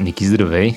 Ники, 0.00 0.26
здравей! 0.26 0.74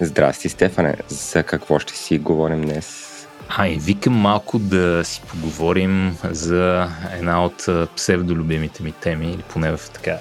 Здрасти, 0.00 0.48
Стефане. 0.48 0.96
За 1.08 1.42
какво 1.42 1.78
ще 1.78 1.96
си 1.96 2.18
говорим 2.18 2.62
днес? 2.62 3.12
Ай, 3.48 3.76
викам 3.80 4.14
малко 4.14 4.58
да 4.58 5.04
си 5.04 5.22
поговорим 5.28 6.16
за 6.30 6.88
една 7.12 7.44
от 7.44 7.66
псевдолюбимите 7.96 8.82
ми 8.82 8.92
теми, 8.92 9.32
или 9.32 9.42
поне 9.42 9.76
в 9.76 9.90
така 9.94 10.18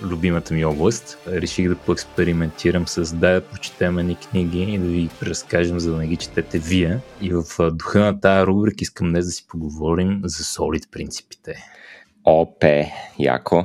любимата 0.00 0.54
ми 0.54 0.64
област. 0.64 1.18
Реших 1.28 1.68
да 1.68 1.76
поекспериментирам 1.76 2.88
с 2.88 3.14
да, 3.14 3.32
да 3.32 3.40
прочетем 3.40 3.94
ни 4.06 4.16
книги 4.16 4.62
и 4.62 4.78
да 4.78 4.86
ви 4.86 5.10
разкажем, 5.22 5.80
за 5.80 5.92
да 5.92 5.98
не 5.98 6.06
ги 6.06 6.16
четете 6.16 6.58
вие. 6.58 6.98
И 7.20 7.32
в 7.32 7.70
духа 7.70 7.98
на 8.00 8.20
тази 8.20 8.46
рубрика 8.46 8.76
искам 8.80 9.08
днес 9.08 9.26
да 9.26 9.32
си 9.32 9.46
поговорим 9.48 10.20
за 10.24 10.44
солид 10.44 10.88
принципите. 10.90 11.64
Опе, 12.24 12.92
яко. 13.18 13.64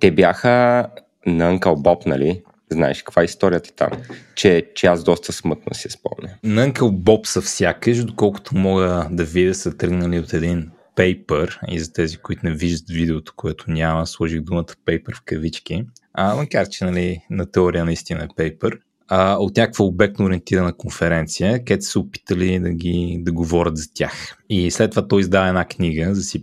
Те 0.00 0.10
бяха 0.10 0.86
на 1.26 1.58
Uncle 1.58 1.76
Bob, 1.76 2.06
нали? 2.06 2.42
Знаеш 2.70 3.02
каква 3.02 3.22
е 3.22 3.24
историята 3.24 3.72
там? 3.72 3.90
Че, 4.34 4.70
че 4.74 4.86
аз 4.86 5.04
доста 5.04 5.32
смътно 5.32 5.74
си 5.74 5.88
спомня. 5.90 6.34
На 6.44 6.68
Uncle 6.68 6.90
Bob 6.90 7.26
са 7.26 7.40
всякаш, 7.40 8.04
доколкото 8.04 8.56
мога 8.56 9.08
да 9.10 9.24
видя, 9.24 9.54
са 9.54 9.76
тръгнали 9.76 10.18
от 10.18 10.32
един 10.32 10.70
пейпер 10.96 11.60
и 11.68 11.80
за 11.80 11.92
тези, 11.92 12.16
които 12.16 12.46
не 12.46 12.54
виждат 12.54 12.90
видеото, 12.90 13.32
което 13.36 13.70
няма, 13.70 14.06
сложих 14.06 14.40
думата 14.40 14.66
пейпер 14.84 15.14
в 15.14 15.22
кавички. 15.24 15.84
А, 16.14 16.34
макар, 16.36 16.68
че 16.68 16.84
нали, 16.84 17.20
на 17.30 17.50
теория 17.50 17.84
наистина 17.84 18.24
е 18.24 18.28
пейпер. 18.36 18.78
А, 19.08 19.36
от 19.36 19.56
някаква 19.56 19.84
обектно 19.84 20.24
ориентирана 20.24 20.76
конференция, 20.76 21.58
където 21.58 21.84
са 21.84 22.00
опитали 22.00 22.58
да 22.58 22.70
ги 22.70 23.18
да 23.20 23.32
говорят 23.32 23.76
за 23.76 23.92
тях. 23.94 24.36
И 24.48 24.70
след 24.70 24.90
това 24.90 25.08
той 25.08 25.20
издава 25.20 25.48
една 25.48 25.64
книга 25.64 26.14
за 26.14 26.22
C++, 26.22 26.42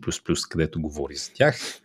където 0.49 0.81
говори 0.81 1.15
за 1.15 1.31
тях. 1.33 1.80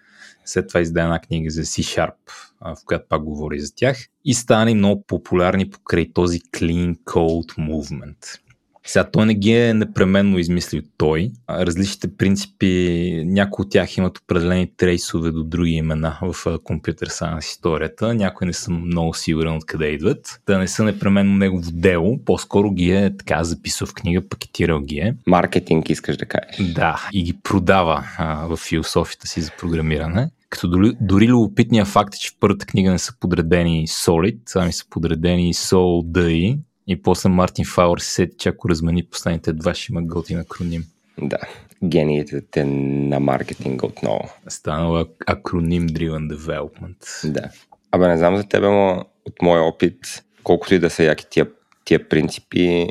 След 0.46 0.68
това 0.68 0.80
издаде 0.80 1.04
една 1.04 1.18
книга 1.18 1.50
за 1.50 1.62
C-Sharp, 1.62 2.12
в 2.60 2.76
която 2.86 3.04
пак 3.08 3.22
говори 3.22 3.60
за 3.60 3.74
тях. 3.74 3.98
И 4.24 4.34
стане 4.34 4.74
много 4.74 5.04
популярни 5.06 5.70
покрай 5.70 6.12
този 6.12 6.40
Clean 6.40 6.96
Code 6.96 7.58
Movement. 7.58 8.38
Сега 8.86 9.10
той 9.10 9.26
не 9.26 9.34
ги 9.34 9.52
е 9.52 9.74
непременно 9.74 10.38
измислил 10.38 10.82
той. 10.96 11.30
Различните 11.50 12.16
принципи, 12.16 13.22
някои 13.26 13.62
от 13.62 13.70
тях 13.70 13.96
имат 13.96 14.18
определени 14.18 14.72
трейсове 14.76 15.30
до 15.30 15.44
други 15.44 15.72
имена 15.72 16.18
в 16.22 16.58
компютър 16.64 17.06
сайенс 17.06 17.46
историята. 17.46 18.14
Някои 18.14 18.46
не 18.46 18.52
съм 18.52 18.80
много 18.86 19.14
сигурен 19.14 19.56
откъде 19.56 19.86
идват. 19.86 20.40
Да 20.46 20.58
не 20.58 20.68
са 20.68 20.84
непременно 20.84 21.36
негово 21.36 21.70
дело, 21.72 22.18
по-скоро 22.24 22.70
ги 22.70 22.90
е 22.90 23.16
така 23.16 23.44
записал 23.44 23.86
в 23.86 23.94
книга, 23.94 24.28
пакетирал 24.28 24.80
ги 24.80 24.98
е. 24.98 25.14
Маркетинг 25.26 25.90
искаш 25.90 26.16
да 26.16 26.26
кажеш. 26.26 26.72
Да, 26.74 27.08
и 27.12 27.22
ги 27.22 27.32
продава 27.42 28.04
а, 28.18 28.46
в 28.46 28.56
философията 28.56 29.26
си 29.26 29.40
за 29.40 29.50
програмиране. 29.58 30.30
Като 30.50 30.68
дори, 30.68 30.92
дори 31.00 31.28
любопитният 31.28 31.88
факт 31.88 32.14
е, 32.14 32.18
че 32.18 32.30
в 32.30 32.34
първата 32.40 32.66
книга 32.66 32.90
не 32.90 32.98
са 32.98 33.14
подредени 33.20 33.88
Solid, 33.88 34.38
ами 34.54 34.72
са 34.72 34.84
подредени 34.90 35.54
SOLDI, 35.54 36.58
и 36.86 37.02
после 37.02 37.28
Мартин 37.28 37.64
Фауър 37.64 37.98
се 37.98 38.10
сети, 38.10 38.36
че 38.38 38.48
ако 38.48 38.68
размени 38.68 39.06
последните 39.06 39.52
два, 39.52 39.74
ще 39.74 39.92
има 39.92 40.02
готин 40.02 40.38
акроним. 40.38 40.84
Да, 41.22 41.38
гениите 41.84 42.64
на 42.64 43.20
маркетинга 43.20 43.86
отново. 43.86 44.30
Станало 44.48 45.04
акроним 45.26 45.88
Driven 45.88 46.34
Development. 46.34 47.30
Да. 47.32 47.50
Абе, 47.92 48.08
не 48.08 48.18
знам 48.18 48.36
за 48.36 48.44
тебе, 48.44 48.66
но 48.66 49.04
от 49.24 49.42
моя 49.42 49.62
опит, 49.62 50.24
колкото 50.42 50.74
и 50.74 50.78
да 50.78 50.90
са 50.90 51.02
яки 51.02 51.26
тия, 51.30 51.46
тия 51.84 52.08
принципи, 52.08 52.88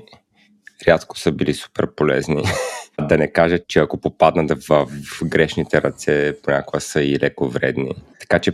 рядко 0.87 1.19
са 1.19 1.31
били 1.31 1.53
супер 1.53 1.95
полезни. 1.95 2.43
да 3.01 3.17
не 3.17 3.31
кажа, 3.31 3.59
че 3.67 3.79
ако 3.79 4.01
попаднат 4.01 4.63
в, 4.63 4.87
в 5.03 5.25
грешните 5.25 5.81
ръце, 5.81 6.33
понякога 6.43 6.81
са 6.81 7.01
и 7.01 7.19
леко 7.19 7.49
вредни. 7.49 7.91
Така 8.19 8.39
че 8.39 8.51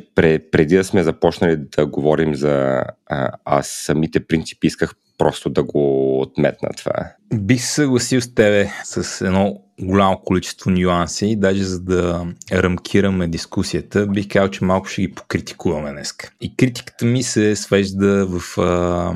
преди 0.52 0.76
да 0.76 0.84
сме 0.84 1.04
започнали 1.04 1.58
да 1.58 1.86
говорим 1.86 2.36
за 2.36 2.84
а, 3.06 3.30
аз 3.46 3.68
самите 3.68 4.28
принципи, 4.28 4.68
исках 4.68 4.94
просто 5.18 5.50
да 5.50 5.64
го 5.64 6.22
отметна 6.22 6.70
това. 6.78 6.94
Бих 7.34 7.62
се 7.62 7.74
съгласил 7.74 8.22
с 8.22 8.36
тебе 8.36 8.70
с 8.84 9.26
едно 9.26 9.62
голямо 9.82 10.22
количество 10.26 10.70
нюанси, 10.70 11.36
даже 11.36 11.64
за 11.64 11.80
да 11.80 12.26
рамкираме 12.52 13.28
дискусията, 13.28 14.08
бих 14.08 14.28
казал, 14.28 14.50
че 14.50 14.66
малко 14.66 14.88
ще 14.88 15.02
ги 15.02 15.12
покритикуваме 15.12 15.92
днес. 15.92 16.14
И 16.42 16.56
критиката 16.56 17.06
ми 17.06 17.24
се 17.24 17.56
свежда 17.56 18.26
в 18.30 18.58
а, 18.58 19.14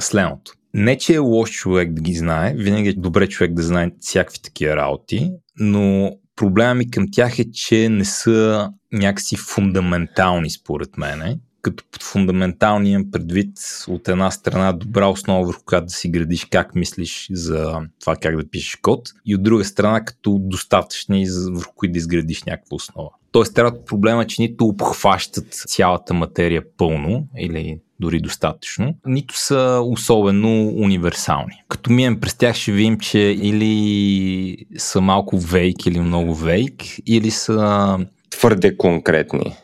следното. 0.00 0.52
Не, 0.74 0.98
че 0.98 1.14
е 1.14 1.18
лош 1.18 1.50
човек 1.50 1.92
да 1.92 2.02
ги 2.02 2.14
знае, 2.14 2.54
винаги 2.54 2.88
е 2.88 2.92
добре 2.92 3.28
човек 3.28 3.52
да 3.52 3.62
знае 3.62 3.90
всякакви 4.00 4.38
такива 4.42 4.76
работи, 4.76 5.32
но 5.56 6.12
проблема 6.36 6.74
ми 6.74 6.90
към 6.90 7.06
тях 7.12 7.38
е, 7.38 7.50
че 7.52 7.88
не 7.88 8.04
са 8.04 8.70
някакси 8.92 9.36
фундаментални 9.36 10.50
според 10.50 10.96
мене 10.96 11.38
като 11.62 11.84
под 11.92 12.02
фундаменталния 12.02 12.92
имам 12.92 13.10
предвид 13.10 13.58
от 13.88 14.08
една 14.08 14.30
страна 14.30 14.72
добра 14.72 15.06
основа, 15.06 15.46
върху 15.46 15.64
която 15.64 15.86
да 15.86 15.92
си 15.92 16.08
градиш 16.08 16.44
как 16.44 16.74
мислиш 16.74 17.28
за 17.32 17.80
това 18.00 18.16
как 18.16 18.36
да 18.36 18.50
пишеш 18.50 18.76
код 18.76 19.12
и 19.26 19.34
от 19.34 19.42
друга 19.42 19.64
страна 19.64 20.04
като 20.04 20.38
достатъчни, 20.40 21.26
върху 21.52 21.74
които 21.74 21.92
да 21.92 21.98
изградиш 21.98 22.44
някаква 22.44 22.74
основа. 22.74 23.10
Тоест, 23.32 23.54
трябва 23.54 23.84
проблема, 23.84 24.26
че 24.26 24.42
нито 24.42 24.66
обхващат 24.66 25.54
цялата 25.54 26.14
материя 26.14 26.62
пълно 26.76 27.28
или 27.38 27.80
дори 28.00 28.20
достатъчно, 28.20 28.94
нито 29.06 29.38
са 29.38 29.80
особено 29.84 30.68
универсални. 30.68 31.62
Като 31.68 31.92
минем 31.92 32.20
през 32.20 32.34
тях 32.34 32.56
ще 32.56 32.72
видим, 32.72 32.98
че 32.98 33.18
или 33.18 34.56
са 34.76 35.00
малко 35.00 35.38
вейк 35.38 35.86
или 35.86 36.00
много 36.00 36.34
вейк, 36.34 36.82
или 37.06 37.30
са... 37.30 37.98
Твърде 38.30 38.76
конкретни. 38.76 39.56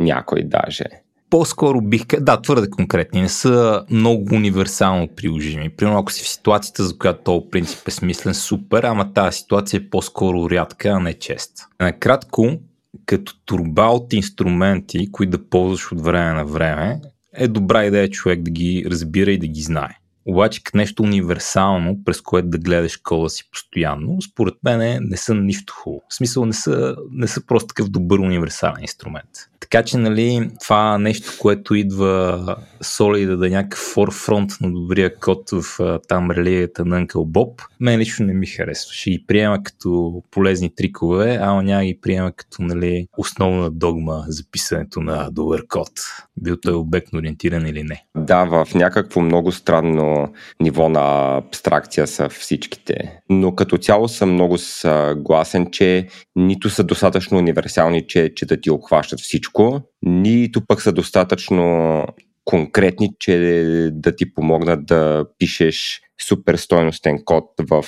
Някой 0.00 0.42
даже 0.42 0.84
по-скоро 1.30 1.80
бих 1.80 2.06
да, 2.06 2.42
твърде 2.42 2.70
конкретни, 2.70 3.22
не 3.22 3.28
са 3.28 3.84
много 3.90 4.34
универсално 4.34 5.08
приложими. 5.08 5.68
Примерно, 5.68 5.98
ако 5.98 6.12
си 6.12 6.24
в 6.24 6.28
ситуацията, 6.28 6.84
за 6.84 6.98
която 6.98 7.22
този 7.22 7.46
принцип 7.50 7.88
е 7.88 7.90
смислен, 7.90 8.34
супер, 8.34 8.82
ама 8.82 9.12
тази 9.12 9.38
ситуация 9.38 9.78
е 9.78 9.90
по-скоро 9.90 10.50
рядка, 10.50 10.88
а 10.88 11.00
не 11.00 11.14
честа. 11.14 11.66
Накратко, 11.80 12.50
като 13.06 13.44
турба 13.44 13.86
от 13.86 14.12
инструменти, 14.12 15.12
които 15.12 15.38
да 15.38 15.48
ползваш 15.48 15.92
от 15.92 16.00
време 16.00 16.32
на 16.32 16.44
време, 16.44 17.00
е 17.34 17.48
добра 17.48 17.84
идея 17.84 18.10
човек 18.10 18.42
да 18.42 18.50
ги 18.50 18.84
разбира 18.90 19.30
и 19.30 19.38
да 19.38 19.46
ги 19.46 19.60
знае. 19.60 19.98
Обаче 20.28 20.64
като 20.64 20.76
нещо 20.76 21.02
универсално, 21.02 22.04
през 22.04 22.20
което 22.20 22.48
да 22.48 22.58
гледаш 22.58 22.96
кода 22.96 23.28
си 23.28 23.44
постоянно, 23.52 24.22
според 24.22 24.54
мен 24.64 24.98
не 25.02 25.16
са 25.16 25.34
нищо 25.34 25.74
хубаво. 25.76 26.02
В 26.08 26.14
смисъл 26.14 26.46
не 26.46 26.52
са, 26.52 26.96
не 27.10 27.26
са 27.26 27.46
просто 27.46 27.66
такъв 27.66 27.88
добър 27.88 28.18
универсален 28.18 28.82
инструмент. 28.82 29.28
Така 29.60 29.82
че, 29.82 29.98
нали, 29.98 30.50
това 30.60 30.98
нещо, 30.98 31.32
което 31.38 31.74
идва 31.74 32.56
Solid 32.82 33.36
да 33.36 33.46
е 33.46 33.50
някакъв 33.50 33.80
форфронт 33.80 34.50
на 34.60 34.72
добрия 34.72 35.18
код 35.18 35.50
в 35.50 35.98
там 36.08 36.30
религията 36.30 36.84
на 36.84 37.06
Uncle 37.06 37.26
Bob, 37.26 37.62
мен 37.80 37.98
лично 37.98 38.26
не 38.26 38.34
ми 38.34 38.46
харесва. 38.46 38.92
Ще 38.92 39.10
ги 39.10 39.24
приема 39.26 39.62
като 39.62 40.22
полезни 40.30 40.74
трикове, 40.74 41.38
а 41.42 41.62
няма 41.62 41.84
ги 41.84 41.98
приема 42.02 42.32
като, 42.32 42.62
нали, 42.62 43.06
основна 43.18 43.70
догма 43.70 44.24
за 44.26 44.42
писането 44.52 45.00
на 45.00 45.30
добър 45.30 45.66
код. 45.66 45.90
Бил 46.36 46.56
той 46.56 46.74
обектно 46.74 47.18
ориентиран 47.18 47.66
или 47.66 47.82
не. 47.82 48.04
Да, 48.16 48.44
в 48.44 48.74
някакво 48.74 49.20
много 49.20 49.52
странно 49.52 50.17
ниво 50.60 50.88
на 50.88 51.36
абстракция 51.36 52.06
са 52.06 52.28
всичките. 52.28 53.20
Но 53.30 53.54
като 53.54 53.78
цяло 53.78 54.08
съм 54.08 54.32
много 54.32 54.58
съгласен, 54.58 55.70
че 55.70 56.06
нито 56.36 56.70
са 56.70 56.84
достатъчно 56.84 57.38
универсални, 57.38 58.06
че, 58.06 58.34
че 58.34 58.46
да 58.46 58.60
ти 58.60 58.70
обхващат 58.70 59.20
всичко 59.20 59.80
нито 60.02 60.66
пък 60.66 60.82
са 60.82 60.92
достатъчно 60.92 62.04
конкретни, 62.44 63.10
че 63.20 63.38
да 63.92 64.16
ти 64.16 64.34
помогнат 64.34 64.86
да 64.86 65.24
пишеш 65.38 66.00
супер 66.28 66.56
стойностен 66.56 67.18
код 67.24 67.44
в, 67.70 67.84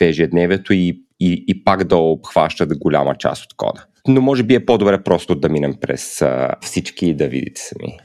ежедневието 0.00 0.72
и, 0.72 1.02
и, 1.20 1.44
и 1.48 1.64
пак 1.64 1.84
да 1.84 1.96
обхващат 1.96 2.78
голяма 2.78 3.14
част 3.14 3.44
от 3.44 3.56
кода. 3.56 3.84
Но 4.08 4.20
може 4.20 4.42
би 4.42 4.54
е 4.54 4.66
по-добре 4.66 5.02
просто 5.02 5.34
да 5.34 5.48
минем 5.48 5.74
през 5.80 6.22
а, 6.22 6.54
всички 6.60 7.06
и 7.06 7.14
да 7.14 7.28
видите 7.28 7.60
сами. 7.60 7.98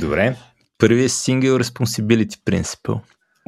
Добре. 0.00 0.36
Първият 0.78 1.10
Single 1.10 1.62
Responsibility 1.62 2.36
Principle. 2.50 3.00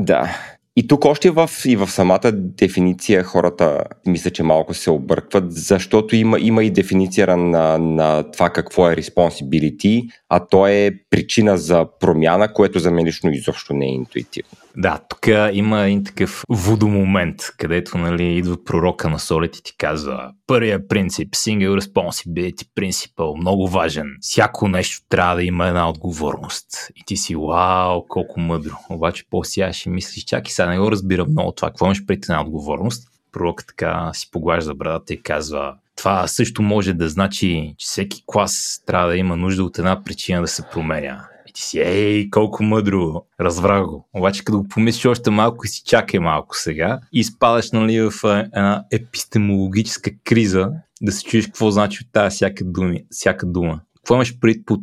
Да. 0.03 0.37
И 0.77 0.87
тук 0.87 1.05
още 1.05 1.31
в, 1.31 1.51
и 1.65 1.77
в 1.77 1.89
самата 1.89 2.33
дефиниция 2.33 3.25
хората 3.25 3.85
мисля, 4.07 4.31
че 4.31 4.43
малко 4.43 4.75
се 4.75 4.91
объркват, 4.91 5.53
защото 5.53 6.17
има, 6.17 6.39
има 6.41 6.65
и 6.65 6.71
дефиниция 6.71 7.37
на, 7.37 7.79
на 7.79 8.31
това 8.31 8.51
какво 8.51 8.91
е 8.91 8.97
responsibility, 8.97 10.11
а 10.29 10.47
то 10.47 10.67
е 10.67 10.91
причина 11.11 11.59
за 11.59 11.87
промяна, 12.01 12.53
което 12.53 12.79
за 12.79 12.91
мен 12.91 13.07
лично 13.07 13.31
изобщо 13.31 13.75
не 13.75 13.87
е 13.87 13.89
интуитивно. 13.89 14.62
Да, 14.77 14.99
тук 15.09 15.27
има 15.53 15.81
един 15.81 16.05
такъв 16.05 16.45
водомомент, 16.49 17.37
където 17.59 17.99
нали, 17.99 18.37
идва 18.37 18.65
пророка 18.65 19.11
на 19.11 19.19
Солет 19.19 19.57
и 19.57 19.63
ти 19.63 19.77
казва 19.77 20.31
първия 20.47 20.89
принцип, 20.89 21.29
single 21.29 21.81
responsibility 21.81 22.67
principle, 22.81 23.41
много 23.41 23.69
важен. 23.69 24.07
Всяко 24.21 24.69
нещо 24.69 25.07
трябва 25.09 25.35
да 25.35 25.43
има 25.43 25.67
една 25.67 25.89
отговорност. 25.89 26.67
И 26.97 27.03
ти 27.07 27.17
си, 27.17 27.37
вау, 27.37 28.07
колко 28.09 28.41
мъдро. 28.41 28.75
Обаче 28.91 29.25
по-сега 29.31 29.73
ще 29.73 29.91
мислиш, 29.91 30.25
чакай 30.25 30.51
сега 30.51 30.69
не 30.69 30.79
го 30.79 30.91
разбира 30.91 31.25
много 31.25 31.53
това, 31.53 31.69
какво 31.69 31.87
имаш 31.87 32.07
пред 32.07 32.25
една 32.25 32.43
отговорност. 32.43 33.09
Пророк 33.33 33.65
така 33.67 34.11
си 34.15 34.31
поглажда 34.31 34.75
брадата 34.75 35.15
и 35.15 35.23
казва, 35.23 35.75
това 35.97 36.27
също 36.27 36.63
може 36.63 36.93
да 36.93 37.09
значи, 37.09 37.75
че 37.79 37.87
всеки 37.87 38.23
клас 38.27 38.83
трябва 38.87 39.09
да 39.09 39.17
има 39.17 39.37
нужда 39.37 39.65
от 39.65 39.79
една 39.79 40.05
причина 40.05 40.41
да 40.41 40.49
се 40.49 40.63
променя 40.73 41.25
Ти 41.53 41.63
си, 41.63 41.79
ей, 41.79 42.31
колко 42.31 42.63
мъдро, 42.63 43.23
разбрах 43.41 43.85
го. 43.85 44.09
Обаче 44.15 44.45
като 44.45 44.59
го 44.59 44.69
помислиш 44.69 45.07
още 45.07 45.31
малко 45.31 45.67
и 45.67 45.69
си 45.69 45.83
чакай 45.87 46.21
малко 46.21 46.57
сега 46.57 47.01
изпадаш 47.13 47.71
нали, 47.71 48.01
в 48.01 48.13
една 48.25 48.85
епистемологическа 48.93 50.11
криза 50.25 50.71
да 51.03 51.13
се 51.13 51.25
чуеш 51.25 51.47
какво 51.47 51.71
значи 51.71 51.99
от 52.05 52.13
тази 52.13 52.35
всяка, 52.35 52.65
думи, 52.65 53.05
всяка 53.11 53.47
дума. 53.47 53.81
Какво 53.97 54.15
имаш 54.15 54.39
пред 54.41 54.67
под 54.67 54.81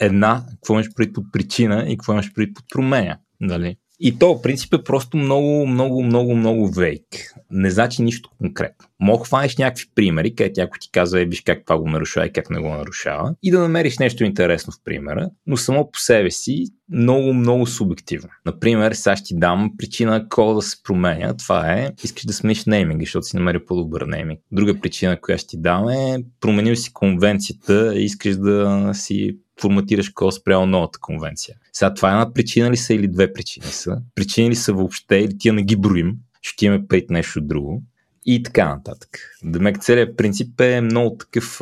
една, 0.00 0.44
какво 0.50 0.74
имаш 0.74 0.88
пред 0.96 1.12
под 1.12 1.24
причина 1.32 1.84
и 1.88 1.96
какво 1.96 2.12
имаш 2.12 2.32
пред 2.34 2.54
под 2.54 2.64
променя. 2.72 3.18
Нали? 3.40 3.76
И 4.00 4.18
то, 4.18 4.34
в 4.34 4.42
принцип, 4.42 4.74
е 4.74 4.84
просто 4.84 5.16
много, 5.16 5.66
много, 5.66 6.02
много, 6.02 6.36
много 6.36 6.68
вейк. 6.68 7.34
Не 7.50 7.70
значи 7.70 8.02
нищо 8.02 8.30
конкретно. 8.38 8.88
Мога 9.00 9.24
хванеш 9.24 9.56
някакви 9.56 9.86
примери, 9.94 10.34
където 10.34 10.60
някой 10.60 10.78
ти 10.80 10.90
казва, 10.90 11.20
е, 11.20 11.24
виж 11.24 11.40
как 11.40 11.64
това 11.64 11.78
го 11.78 11.88
нарушава 11.88 12.26
и 12.26 12.32
как 12.32 12.50
не 12.50 12.60
го 12.60 12.68
нарушава, 12.68 13.34
и 13.42 13.50
да 13.50 13.60
намериш 13.60 13.98
нещо 13.98 14.24
интересно 14.24 14.72
в 14.72 14.84
примера, 14.84 15.30
но 15.46 15.56
само 15.56 15.90
по 15.90 15.98
себе 15.98 16.30
си 16.30 16.64
много, 16.92 17.34
много 17.34 17.66
субективно. 17.66 18.28
Например, 18.46 18.92
сега 18.92 19.16
ще 19.16 19.26
ти 19.26 19.38
дам 19.38 19.70
причина 19.78 20.28
кода 20.28 20.54
да 20.54 20.62
се 20.62 20.82
променя. 20.82 21.36
Това 21.36 21.72
е, 21.72 21.92
искаш 22.04 22.24
да 22.24 22.32
смениш 22.32 22.64
нейминг, 22.64 23.00
защото 23.00 23.26
си 23.26 23.36
намери 23.36 23.64
по-добър 23.66 24.02
нейминг. 24.02 24.40
Друга 24.52 24.80
причина, 24.80 25.20
която 25.20 25.40
ще 25.40 25.48
ти 25.48 25.60
дам 25.60 25.88
е, 25.88 26.24
променил 26.40 26.76
си 26.76 26.92
конвенцията 26.92 27.92
и 27.96 28.04
искаш 28.04 28.36
да 28.36 28.90
си 28.94 29.38
форматираш 29.60 30.08
код 30.08 30.34
спрямо 30.34 30.66
новата 30.66 30.98
конвенция. 31.00 31.56
Сега 31.72 31.94
това 31.94 32.08
е 32.08 32.12
една 32.12 32.32
причина 32.32 32.70
ли 32.70 32.76
са 32.76 32.94
или 32.94 33.08
две 33.08 33.32
причини 33.32 33.66
са? 33.66 33.96
Причини 34.14 34.50
ли 34.50 34.54
са 34.54 34.72
въобще 34.72 35.16
или 35.16 35.38
тия 35.38 35.54
не 35.54 35.62
ги 35.62 35.76
броим, 35.76 36.14
ще 36.42 36.66
имаме 36.66 36.86
пред 36.86 37.10
нещо 37.10 37.40
друго 37.40 37.82
и 38.26 38.42
така 38.42 38.74
нататък. 38.74 39.10
Демек 39.44 39.78
целият 39.78 40.16
принцип 40.16 40.60
е 40.60 40.80
много 40.80 41.16
такъв 41.16 41.60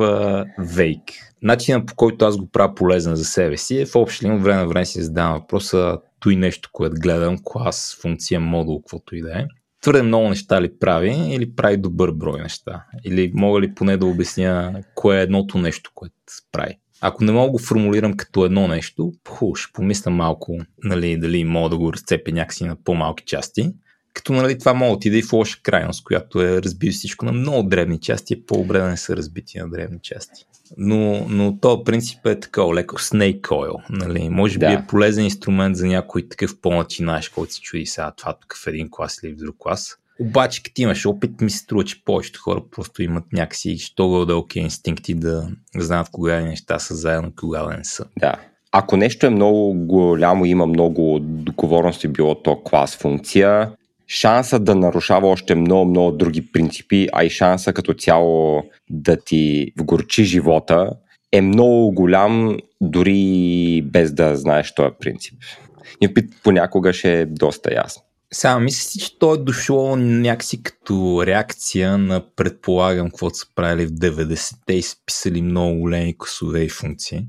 вейк. 0.59 1.03
Начинът 1.43 1.87
по 1.87 1.95
който 1.95 2.25
аз 2.25 2.37
го 2.37 2.51
правя 2.51 2.75
полезен 2.75 3.17
за 3.17 3.25
себе 3.25 3.57
си 3.57 3.81
е 3.81 3.87
в 3.87 3.97
общи 3.97 4.25
линии 4.25 4.39
време 4.39 4.61
на 4.61 4.69
време 4.69 4.87
си 4.87 5.03
задавам 5.03 5.41
въпроса 5.41 5.99
той 6.21 6.37
нещо, 6.37 6.69
което 6.73 7.01
гледам, 7.01 7.39
клас, 7.45 7.99
функция, 8.01 8.41
модул, 8.41 8.83
каквото 8.83 9.17
и 9.17 9.23
да 9.23 9.39
е. 9.39 9.45
Твърде 9.83 10.03
много 10.03 10.29
неща 10.29 10.63
ли 10.63 10.79
прави 10.79 11.11
или 11.11 11.55
прави 11.55 11.77
добър 11.77 12.11
брой 12.13 12.41
неща? 12.41 12.85
Или 13.05 13.33
мога 13.35 13.61
ли 13.61 13.75
поне 13.75 13.97
да 13.97 14.07
обясня 14.07 14.83
кое 14.95 15.19
е 15.19 15.23
едното 15.23 15.59
нещо, 15.59 15.91
което 15.95 16.15
прави? 16.53 16.79
Ако 17.01 17.25
не 17.25 17.33
мога 17.33 17.47
да 17.47 17.53
го 17.53 17.59
формулирам 17.59 18.17
като 18.17 18.45
едно 18.45 18.69
нещо, 18.69 19.13
хубаво, 19.29 19.55
ще 19.55 19.73
помисля 19.73 20.11
малко, 20.11 20.59
нали, 20.85 21.17
дали 21.17 21.45
мога 21.45 21.69
да 21.69 21.79
го 21.79 21.93
разцепя 21.93 22.33
някакси 22.33 22.65
на 22.65 22.77
по-малки 22.85 23.25
части. 23.25 23.73
Като 24.15 24.33
нали, 24.33 24.59
това 24.59 24.75
мога 24.75 24.93
отиде 24.93 25.19
и 25.19 25.23
в 25.23 25.33
лоша 25.33 25.59
крайност, 25.63 26.05
която 26.05 26.43
е 26.43 26.63
разбил 26.63 26.93
всичко 26.93 27.25
на 27.25 27.33
много 27.33 27.69
древни 27.69 28.01
части, 28.01 28.35
е 28.35 28.43
по-добре 28.47 28.79
да 28.79 28.89
не 28.89 28.97
са 28.97 29.17
разбити 29.17 29.59
на 29.59 29.71
древни 29.71 29.99
части. 30.03 30.45
Но, 30.77 31.27
но 31.29 31.59
то 31.61 31.85
принцип 31.85 32.27
е 32.27 32.41
такова 32.41 32.75
леко 32.75 32.99
snake 32.99 33.41
oil. 33.41 33.83
Нали? 33.91 34.29
Може 34.29 34.59
да. 34.59 34.69
би 34.69 34.73
е 34.73 34.85
полезен 34.89 35.25
инструмент 35.25 35.77
за 35.77 35.87
някой 35.87 36.29
такъв 36.29 36.61
по-начинаеш, 36.61 37.29
който 37.29 37.53
си 37.53 37.61
чуди 37.61 37.87
сега 37.87 38.13
това 38.17 38.33
тук 38.33 38.57
в 38.57 38.67
един 38.67 38.89
клас 38.91 39.21
или 39.23 39.33
в 39.33 39.37
друг 39.37 39.57
клас. 39.59 39.97
Обаче, 40.21 40.63
като 40.63 40.83
имаш 40.83 41.07
опит, 41.07 41.41
ми 41.41 41.51
се 41.51 41.59
струва, 41.59 41.85
че 41.85 42.05
повечето 42.05 42.41
хора 42.41 42.63
просто 42.71 43.03
имат 43.03 43.25
някакси, 43.33 43.79
що 43.79 44.27
да 44.27 44.37
окей 44.37 44.63
инстинкти 44.63 45.15
да 45.15 45.49
знаят 45.77 46.09
кога 46.13 46.41
неща 46.41 46.79
са 46.79 46.95
заедно, 46.95 47.33
кога 47.41 47.63
да 47.63 47.77
не 47.77 47.85
са. 47.85 48.05
Да. 48.19 48.35
Ако 48.73 48.97
нещо 48.97 49.27
е 49.27 49.31
много 49.31 49.75
голямо, 49.75 50.47
има 50.47 50.67
много 50.67 51.19
договорности, 51.21 52.09
било 52.09 52.43
то 52.43 52.63
клас 52.63 52.97
функция, 52.97 53.73
шанса 54.13 54.59
да 54.59 54.75
нарушава 54.75 55.29
още 55.29 55.55
много, 55.55 55.85
много 55.91 56.17
други 56.17 56.53
принципи, 56.53 57.09
а 57.13 57.25
и 57.25 57.31
шанса 57.31 57.73
като 57.73 57.95
цяло 57.95 58.63
да 58.91 59.17
ти 59.17 59.73
вгорчи 59.79 60.25
живота 60.25 60.91
е 61.33 61.41
много 61.41 61.93
голям, 61.93 62.57
дори 62.81 63.83
без 63.85 64.13
да 64.13 64.37
знаеш 64.37 64.75
този 64.75 64.95
принцип. 65.01 65.35
И 66.01 66.15
понякога 66.43 66.93
ще 66.93 67.21
е 67.21 67.27
доста 67.27 67.75
ясно. 67.75 68.03
Сега, 68.33 68.59
мисля 68.59 68.91
си, 68.91 68.99
че 68.99 69.19
то 69.19 69.35
е 69.35 69.39
дошло 69.39 69.97
някакси 69.97 70.63
като 70.63 71.23
реакция 71.27 71.99
на 71.99 72.35
предполагам 72.37 73.11
каквото 73.11 73.37
са 73.37 73.47
правили 73.55 73.87
в 73.87 73.91
90-те 73.91 74.75
и 74.75 74.83
са 74.83 74.97
писали 75.07 75.43
много 75.43 75.81
големи 75.81 76.19
косове 76.19 76.61
и 76.63 76.69
функции. 76.69 77.27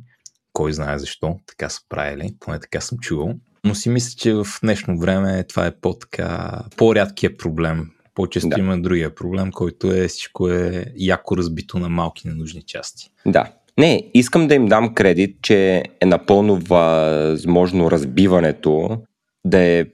Кой 0.53 0.74
знае 0.74 1.00
защо, 1.00 1.39
така 1.47 1.69
са 1.69 1.79
правили, 1.89 2.36
поне 2.39 2.59
така 2.59 2.81
съм 2.81 2.97
чувал. 2.97 3.33
Но 3.65 3.75
си 3.75 3.89
мисля, 3.89 4.15
че 4.18 4.33
в 4.33 4.45
днешно 4.63 5.00
време 5.00 5.44
това 5.44 5.65
е 5.65 5.71
по-така, 5.71 6.62
по-рядкия 6.77 7.38
проблем. 7.38 7.89
По-често 8.15 8.50
да. 8.50 8.60
има 8.60 8.81
другия 8.81 9.15
проблем, 9.15 9.51
който 9.51 9.92
е 9.92 10.07
всичко 10.07 10.50
е 10.50 10.86
яко 10.95 11.38
разбито 11.38 11.80
на 11.80 11.89
малки 11.89 12.27
ненужни 12.27 12.62
части. 12.62 13.10
Да, 13.25 13.51
не, 13.77 14.12
искам 14.13 14.48
да 14.48 14.56
им 14.56 14.65
дам 14.65 14.94
кредит, 14.94 15.38
че 15.42 15.83
е 16.01 16.06
напълно 16.06 16.56
възможно 16.56 17.92
разбиването 17.92 18.98
да 19.45 19.60
е 19.60 19.86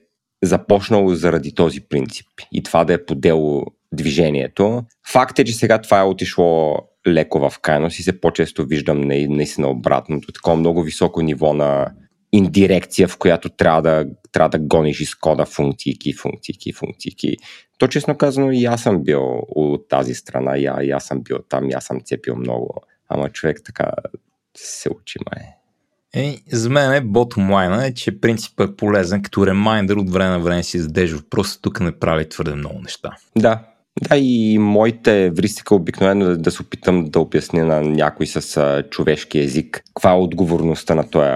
започнало 0.42 1.14
заради 1.14 1.54
този 1.54 1.80
принцип 1.80 2.26
и 2.52 2.62
това 2.62 2.84
да 2.84 2.92
е 2.92 3.04
подело 3.04 3.66
движението. 3.92 4.82
Факт 5.12 5.38
е, 5.38 5.44
че 5.44 5.52
сега 5.52 5.80
това 5.80 6.00
е 6.00 6.04
отишло 6.04 6.76
леко 7.08 7.50
в 7.50 7.58
крайност 7.62 7.98
и 7.98 8.02
се 8.02 8.20
по-често 8.20 8.66
виждам 8.66 9.00
наистина 9.08 9.68
обратното. 9.68 10.32
Такова 10.32 10.56
много 10.56 10.82
високо 10.82 11.22
ниво 11.22 11.54
на 11.54 11.92
индирекция, 12.32 13.08
в 13.08 13.18
която 13.18 13.48
трябва 13.48 13.82
да, 13.82 14.06
трябва 14.32 14.48
да 14.48 14.58
гониш 14.58 15.00
из 15.00 15.14
кода 15.14 15.46
функции, 15.46 15.94
функции, 16.20 16.72
функции. 16.72 17.36
То 17.78 17.88
честно 17.88 18.16
казано 18.16 18.50
и 18.50 18.64
аз 18.64 18.82
съм 18.82 19.04
бил 19.04 19.42
от 19.48 19.88
тази 19.88 20.14
страна, 20.14 20.58
и, 20.58 20.86
и 20.86 20.90
аз 20.90 21.04
съм 21.04 21.20
бил 21.22 21.38
там, 21.48 21.70
и 21.70 21.72
аз 21.72 21.84
съм 21.84 22.00
цепил 22.00 22.36
много. 22.36 22.74
Ама 23.08 23.30
човек 23.30 23.60
така 23.64 23.90
се 24.56 24.88
учи 24.90 25.18
май. 25.30 25.46
Е, 26.14 26.38
за 26.52 26.70
мен 26.70 26.92
е 26.92 27.02
bottom 27.02 27.50
line 27.50 27.88
е, 27.88 27.94
че 27.94 28.20
принципът 28.20 28.70
е 28.70 28.76
полезен 28.76 29.22
като 29.22 29.46
ремайндър 29.46 29.96
от 29.96 30.10
време 30.10 30.30
на 30.30 30.40
време 30.40 30.62
си 30.62 30.78
задежа 30.78 31.16
въпроса, 31.16 31.60
тук 31.60 31.80
не 31.80 31.98
прави 31.98 32.28
твърде 32.28 32.54
много 32.54 32.78
неща. 32.78 33.16
Да, 33.38 33.69
да, 34.08 34.16
и 34.16 34.58
моите 34.58 35.30
вристика 35.30 35.74
обикновено 35.74 36.24
да, 36.24 36.36
да 36.36 36.50
се 36.50 36.62
опитам 36.62 37.04
да 37.04 37.20
обясня 37.20 37.64
на 37.64 37.80
някой 37.80 38.26
с 38.26 38.56
а, 38.56 38.82
човешки 38.90 39.38
език 39.38 39.82
каква 39.86 40.10
е 40.10 40.18
отговорността 40.18 40.94
на 40.94 41.10
този 41.10 41.30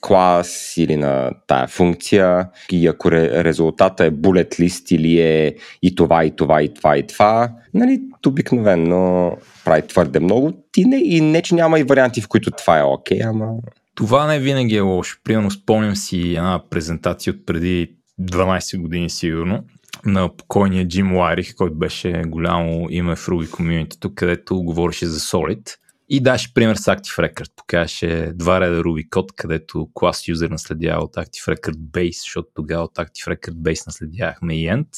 клас 0.00 0.74
или 0.76 0.96
на 0.96 1.30
тая 1.46 1.68
функция 1.68 2.48
и 2.72 2.86
ако 2.86 3.10
ре, 3.10 3.44
резултата 3.44 4.04
е 4.04 4.10
bullet 4.10 4.60
list 4.60 4.94
или 4.94 5.20
е 5.20 5.54
и 5.82 5.94
това, 5.94 6.24
и 6.24 6.36
това, 6.36 6.62
и 6.62 6.74
това, 6.74 6.96
и 6.96 7.06
това, 7.06 7.52
нали, 7.74 8.00
обикновено 8.26 9.32
прави 9.64 9.82
твърде 9.82 10.20
много. 10.20 10.52
И 10.76 10.84
не, 10.84 10.96
и 10.96 11.20
не, 11.20 11.42
че 11.42 11.54
няма 11.54 11.80
и 11.80 11.82
варианти, 11.82 12.20
в 12.20 12.28
които 12.28 12.50
това 12.50 12.78
е 12.78 12.82
окей, 12.82 13.18
okay, 13.18 13.28
ама 13.28 13.52
това 13.94 14.26
не 14.26 14.38
винаги 14.38 14.76
е 14.76 14.80
лошо. 14.80 15.18
Примерно 15.24 15.50
спомням 15.50 15.96
си 15.96 16.20
една 16.20 16.62
презентация 16.70 17.32
от 17.32 17.46
преди 17.46 17.96
12 18.20 18.80
години 18.80 19.10
сигурно 19.10 19.64
на 20.04 20.36
покойния 20.36 20.88
Джим 20.88 21.16
Лайрих, 21.16 21.54
който 21.54 21.74
беше 21.74 22.22
голямо 22.26 22.86
име 22.90 23.16
в 23.16 23.26
Ruby 23.26 23.50
комьюнитито, 23.50 24.14
където 24.14 24.62
говореше 24.62 25.06
за 25.06 25.20
Solid. 25.20 25.76
И 26.08 26.20
даше 26.20 26.54
пример 26.54 26.76
с 26.76 26.84
Active 26.84 27.30
Record. 27.30 27.50
Покажеше 27.56 28.32
два 28.34 28.60
реда 28.60 28.82
Ruby 28.82 29.08
код, 29.10 29.32
където 29.36 29.88
клас 29.94 30.28
юзер 30.28 30.50
наследява 30.50 31.04
от 31.04 31.14
Active 31.14 31.56
Record 31.56 31.76
Base, 31.76 32.20
защото 32.20 32.48
тогава 32.54 32.84
от 32.84 32.94
Active 32.94 33.36
Record 33.36 33.54
Base 33.54 33.86
наследявахме 33.86 34.54
и 34.54 34.66
End. 34.66 34.88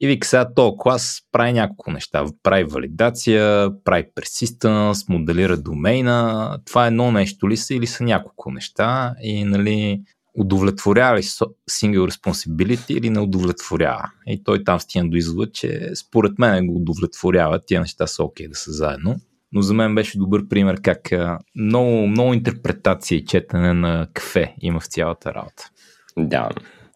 И 0.00 0.06
вика 0.06 0.26
сега 0.26 0.54
този 0.54 0.76
клас 0.78 1.22
прави 1.32 1.52
няколко 1.52 1.90
неща. 1.90 2.24
Прави 2.42 2.64
валидация, 2.64 3.70
прави 3.84 4.04
persistence, 4.16 5.08
моделира 5.08 5.56
домейна. 5.56 6.58
Това 6.64 6.84
е 6.84 6.88
едно 6.88 7.12
нещо 7.12 7.48
ли 7.48 7.56
са 7.56 7.74
или 7.74 7.86
са 7.86 8.04
няколко 8.04 8.50
неща 8.50 9.14
и 9.22 9.44
нали, 9.44 10.00
удовлетворява 10.36 11.18
ли 11.18 11.22
single 11.22 12.10
responsibility 12.10 12.90
или 12.90 13.10
не 13.10 13.20
удовлетворява. 13.20 14.10
И 14.26 14.44
той 14.44 14.64
там 14.64 14.80
стигна 14.80 15.10
до 15.10 15.16
извод, 15.16 15.54
че 15.54 15.90
според 15.94 16.38
мен 16.38 16.66
го 16.66 16.76
удовлетворява, 16.76 17.60
тия 17.66 17.80
неща 17.80 18.06
са 18.06 18.24
окей 18.24 18.46
okay 18.46 18.50
да 18.50 18.56
са 18.56 18.72
заедно. 18.72 19.16
Но 19.52 19.62
за 19.62 19.74
мен 19.74 19.94
беше 19.94 20.18
добър 20.18 20.48
пример 20.48 20.80
как 20.82 21.10
много, 21.54 22.06
много 22.06 22.34
интерпретация 22.34 23.18
и 23.18 23.24
четене 23.24 23.74
на 23.74 24.06
кафе 24.14 24.54
има 24.60 24.80
в 24.80 24.86
цялата 24.86 25.34
работа. 25.34 25.70
Да. 26.18 26.48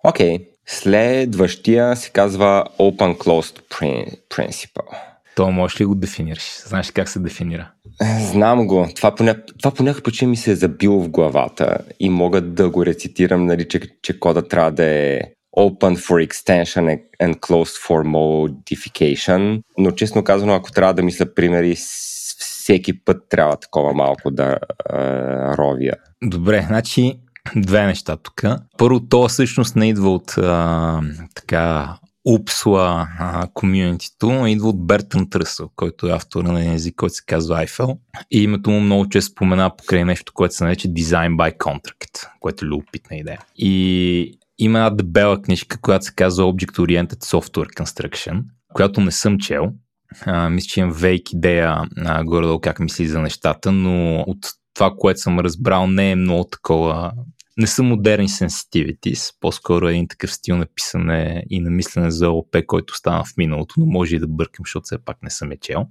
Окей. 0.04 0.38
Okay. 0.38 0.46
Следващия 0.66 1.96
се 1.96 2.10
казва 2.10 2.64
Open 2.78 3.18
Closed 3.18 3.60
Principle. 4.30 5.09
То 5.40 5.50
можеш 5.50 5.80
ли 5.80 5.84
го 5.84 5.94
дефинираш? 5.94 6.62
Знаеш 6.66 6.90
как 6.90 7.08
се 7.08 7.18
дефинира? 7.18 7.70
Знам 8.32 8.66
го. 8.66 8.88
Това 8.96 9.14
по, 9.14 9.24
ня... 9.24 9.34
това 9.58 9.70
по 9.70 9.82
някакъв 9.82 10.02
причина 10.02 10.30
ми 10.30 10.36
се 10.36 10.50
е 10.50 10.54
забило 10.54 11.02
в 11.02 11.08
главата 11.08 11.78
и 12.00 12.10
мога 12.10 12.40
да 12.40 12.70
го 12.70 12.86
рецитирам, 12.86 13.46
нали, 13.46 13.68
че, 13.68 13.80
че 14.02 14.20
кода 14.20 14.48
трябва 14.48 14.70
да 14.70 14.84
е 14.84 15.20
open 15.58 15.96
for 15.96 16.28
extension 16.28 17.00
and 17.22 17.34
closed 17.34 17.88
for 17.88 18.06
modification. 18.06 19.62
Но 19.78 19.90
честно 19.90 20.24
казано, 20.24 20.54
ако 20.54 20.72
трябва 20.72 20.94
да 20.94 21.02
мисля 21.02 21.34
примери, 21.34 21.76
всеки 22.38 23.04
път 23.04 23.16
трябва 23.28 23.56
такова 23.56 23.92
малко 23.92 24.30
да 24.30 24.52
е, 24.52 24.56
ровя. 25.56 25.92
Добре, 26.24 26.64
значи 26.68 27.14
две 27.56 27.86
неща 27.86 28.16
тук. 28.16 28.42
Първо, 28.78 29.00
то 29.00 29.28
всъщност 29.28 29.76
не 29.76 29.88
идва 29.88 30.14
от 30.14 30.34
а, 30.38 31.00
така 31.34 31.94
Упсла 32.24 33.08
комьюнитито 33.54 34.46
идва 34.46 34.68
от 34.68 34.86
Бертън 34.86 35.30
Тръсъл, 35.30 35.70
който 35.76 36.06
е 36.06 36.12
автор 36.12 36.44
на 36.44 36.60
един 36.60 36.72
език, 36.72 36.94
който 36.96 37.14
се 37.14 37.24
казва 37.26 37.66
Eiffel. 37.66 37.98
И 38.30 38.42
името 38.42 38.70
му 38.70 38.80
много 38.80 39.08
често 39.08 39.32
спомена 39.32 39.76
покрай 39.76 40.04
нещо, 40.04 40.32
което 40.32 40.54
се 40.54 40.64
нарича 40.64 40.88
Design 40.88 41.36
by 41.36 41.56
Contract, 41.56 42.28
което 42.40 42.64
е 42.64 42.68
любопитна 42.68 43.16
идея. 43.16 43.40
И 43.56 44.38
има 44.58 44.78
една 44.78 44.90
дебела 44.90 45.42
книжка, 45.42 45.80
която 45.80 46.04
се 46.04 46.14
казва 46.14 46.44
Object 46.44 46.78
Oriented 46.78 47.24
Software 47.24 47.82
Construction, 47.82 48.42
която 48.74 49.00
не 49.00 49.10
съм 49.10 49.38
чел. 49.38 49.72
А, 50.26 50.50
мисля, 50.50 50.66
че 50.66 50.80
имам 50.80 50.92
вейк 50.92 51.32
идея 51.32 51.82
а, 51.96 52.24
горе 52.24 52.60
как 52.62 52.80
мисли 52.80 53.06
за 53.06 53.20
нещата, 53.20 53.72
но 53.72 54.20
от 54.20 54.38
това, 54.74 54.94
което 54.98 55.20
съм 55.20 55.40
разбрал, 55.40 55.86
не 55.86 56.10
е 56.10 56.16
много 56.16 56.44
такова 56.44 57.12
не 57.60 57.66
са 57.66 57.82
модерни 57.82 58.28
sensitivities, 58.28 59.34
по-скоро 59.40 59.88
един 59.88 60.08
такъв 60.08 60.32
стил 60.34 60.56
на 60.56 60.66
писане 60.74 61.44
и 61.50 61.60
на 61.60 61.70
мислене 61.70 62.10
за 62.10 62.30
ОП, 62.30 62.56
който 62.66 62.96
стана 62.96 63.24
в 63.24 63.36
миналото, 63.36 63.74
но 63.78 63.86
може 63.86 64.16
и 64.16 64.18
да 64.18 64.26
бъркам, 64.26 64.62
защото 64.64 64.84
все 64.84 65.04
пак 65.04 65.22
не 65.22 65.30
съм 65.30 65.52
е 65.52 65.56
чел. 65.56 65.86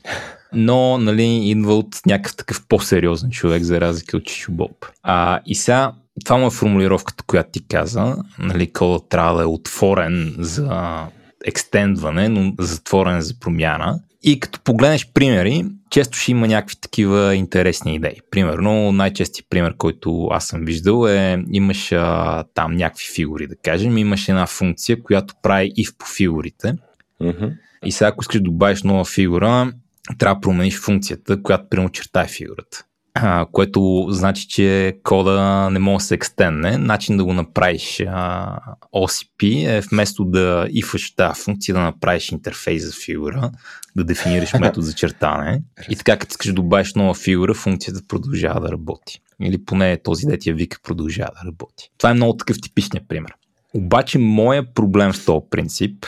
Но, 0.54 0.98
нали, 0.98 1.50
идва 1.50 1.76
от 1.76 1.96
някакъв 2.06 2.36
такъв 2.36 2.68
по-сериозен 2.68 3.30
човек, 3.30 3.64
за 3.64 3.82
разлика 3.82 4.18
от 4.18 4.26
Чичо 4.26 4.52
Боб. 4.52 4.86
А, 5.04 5.40
и 5.46 5.56
сега, 5.56 5.94
това 6.26 6.38
му 6.38 6.48
е 6.48 6.52
формулировката, 6.52 7.24
която 7.28 7.52
ти 7.52 7.68
каза, 7.68 8.16
нали, 8.40 8.74
кодът 8.74 9.10
трябва 9.10 9.38
да 9.38 9.44
е 9.44 9.46
отворен 9.46 10.36
за 10.40 11.08
екстендване, 11.46 12.30
но 12.30 12.54
затворен 12.60 13.22
за 13.22 13.40
промяна. 13.40 14.00
И 14.24 14.40
като 14.40 14.60
погледнеш 14.60 15.12
примери, 15.14 15.66
често 15.90 16.18
ще 16.18 16.32
има 16.32 16.48
някакви 16.48 16.76
такива 16.82 17.36
интересни 17.36 17.96
идеи. 17.96 18.16
Примерно, 18.32 18.92
най-честият 18.92 19.50
пример, 19.50 19.76
който 19.78 20.28
аз 20.32 20.48
съм 20.48 20.66
виждал 20.66 21.08
е, 21.08 21.44
имаш 21.52 21.92
а, 21.92 22.44
там 22.54 22.76
някакви 22.76 23.06
фигури, 23.16 23.48
да 23.48 23.56
кажем, 23.56 23.98
имаш 23.98 24.30
една 24.30 24.46
функция, 24.46 25.04
която 25.04 25.34
прави 25.44 25.72
и 25.76 25.88
по 25.98 26.06
фигурите. 26.06 26.76
Mm-hmm. 27.22 27.54
И 27.86 27.92
сега, 27.92 28.08
ако 28.08 28.24
искаш 28.24 28.40
да 28.40 28.44
добавиш 28.44 28.84
нова 28.84 29.06
фигура, 29.06 29.74
трябва 30.18 30.36
да 30.36 30.42
промениш 30.42 30.80
функцията, 30.80 31.44
която 31.44 31.70
прямо 31.70 31.90
чертае 31.90 32.28
фигурата 32.28 32.86
а, 33.24 33.46
което 33.52 34.08
значи, 34.10 34.48
че 34.48 34.98
кода 35.04 35.70
не 35.70 35.80
може 35.80 36.04
да 36.04 36.08
се 36.08 36.16
екстенне. 36.16 36.78
Начин 36.78 37.18
да 37.18 37.26
го 37.26 37.34
направиш 37.34 38.02
а, 38.08 38.56
OCP 38.96 39.68
е 39.78 39.82
вместо 39.92 40.26
да 40.26 40.68
ифаш 40.70 41.16
тази 41.16 41.42
функция 41.44 41.76
да 41.76 41.82
направиш 41.82 42.32
интерфейс 42.32 42.86
за 42.86 42.92
фигура, 43.06 43.52
да 43.96 44.04
дефинираш 44.04 44.54
метод 44.60 44.86
за 44.86 44.94
чертане 44.94 45.62
и 45.90 45.96
така 45.96 46.18
като 46.18 46.32
искаш 46.32 46.48
да 46.48 46.54
добавиш 46.54 46.94
нова 46.94 47.14
фигура, 47.14 47.54
функцията 47.54 48.02
продължава 48.08 48.60
да 48.60 48.72
работи. 48.72 49.22
Или 49.42 49.66
поне 49.66 49.98
този 50.04 50.26
дет 50.26 50.46
я 50.46 50.54
вика 50.54 50.78
продължава 50.84 51.32
да 51.42 51.48
работи. 51.48 51.90
Това 51.98 52.10
е 52.10 52.14
много 52.14 52.38
такъв 52.38 52.62
типичният 52.62 53.08
пример. 53.08 53.34
Обаче 53.74 54.18
моя 54.20 54.74
проблем 54.74 55.14
с 55.14 55.26
този 55.26 55.46
принцип 55.50 56.06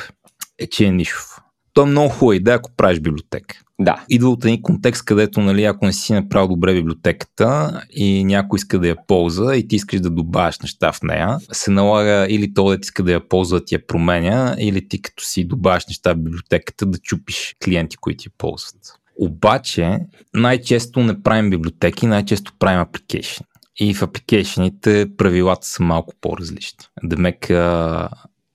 е, 0.59 0.67
че 0.67 0.85
е 0.85 0.91
нишов. 0.91 1.41
То 1.73 1.81
е 1.81 1.85
много 1.85 2.09
хубава 2.09 2.35
идея, 2.35 2.55
ако 2.55 2.71
правиш 2.77 2.99
библиотека. 2.99 3.55
Да. 3.83 4.05
Идва 4.09 4.29
от 4.29 4.45
един 4.45 4.61
контекст, 4.61 5.05
където, 5.05 5.41
нали, 5.41 5.63
ако 5.63 5.85
не 5.85 5.93
си 5.93 6.13
направил 6.13 6.47
добре 6.47 6.73
библиотеката 6.73 7.81
и 7.89 8.23
някой 8.23 8.57
иска 8.57 8.79
да 8.79 8.87
я 8.87 8.95
ползва 9.07 9.57
и 9.57 9.67
ти 9.67 9.75
искаш 9.75 9.99
да 9.99 10.09
добавиш 10.09 10.59
неща 10.59 10.91
в 10.91 11.01
нея, 11.03 11.37
се 11.51 11.71
налага 11.71 12.27
или 12.29 12.53
то 12.53 12.69
да 12.69 12.77
иска 12.81 13.03
да 13.03 13.11
я 13.11 13.27
ползва, 13.27 13.65
ти 13.65 13.75
я 13.75 13.87
променя, 13.87 14.55
или 14.59 14.87
ти 14.87 15.01
като 15.01 15.23
си 15.23 15.47
добавиш 15.47 15.85
неща 15.87 16.13
в 16.13 16.17
библиотеката 16.17 16.85
да 16.85 16.97
чупиш 16.97 17.55
клиенти, 17.65 17.97
които 17.97 18.23
я 18.27 18.31
ползват. 18.37 18.93
Обаче, 19.15 19.99
най-често 20.33 20.99
не 20.99 21.23
правим 21.23 21.49
библиотеки, 21.49 22.07
най-често 22.07 22.53
правим 22.59 22.79
апликейшн. 22.79 23.43
И 23.79 23.93
в 23.93 24.01
апликейшените 24.01 25.07
правилата 25.17 25.67
са 25.67 25.83
малко 25.83 26.13
по-различни. 26.21 26.85
Демек, 27.03 27.51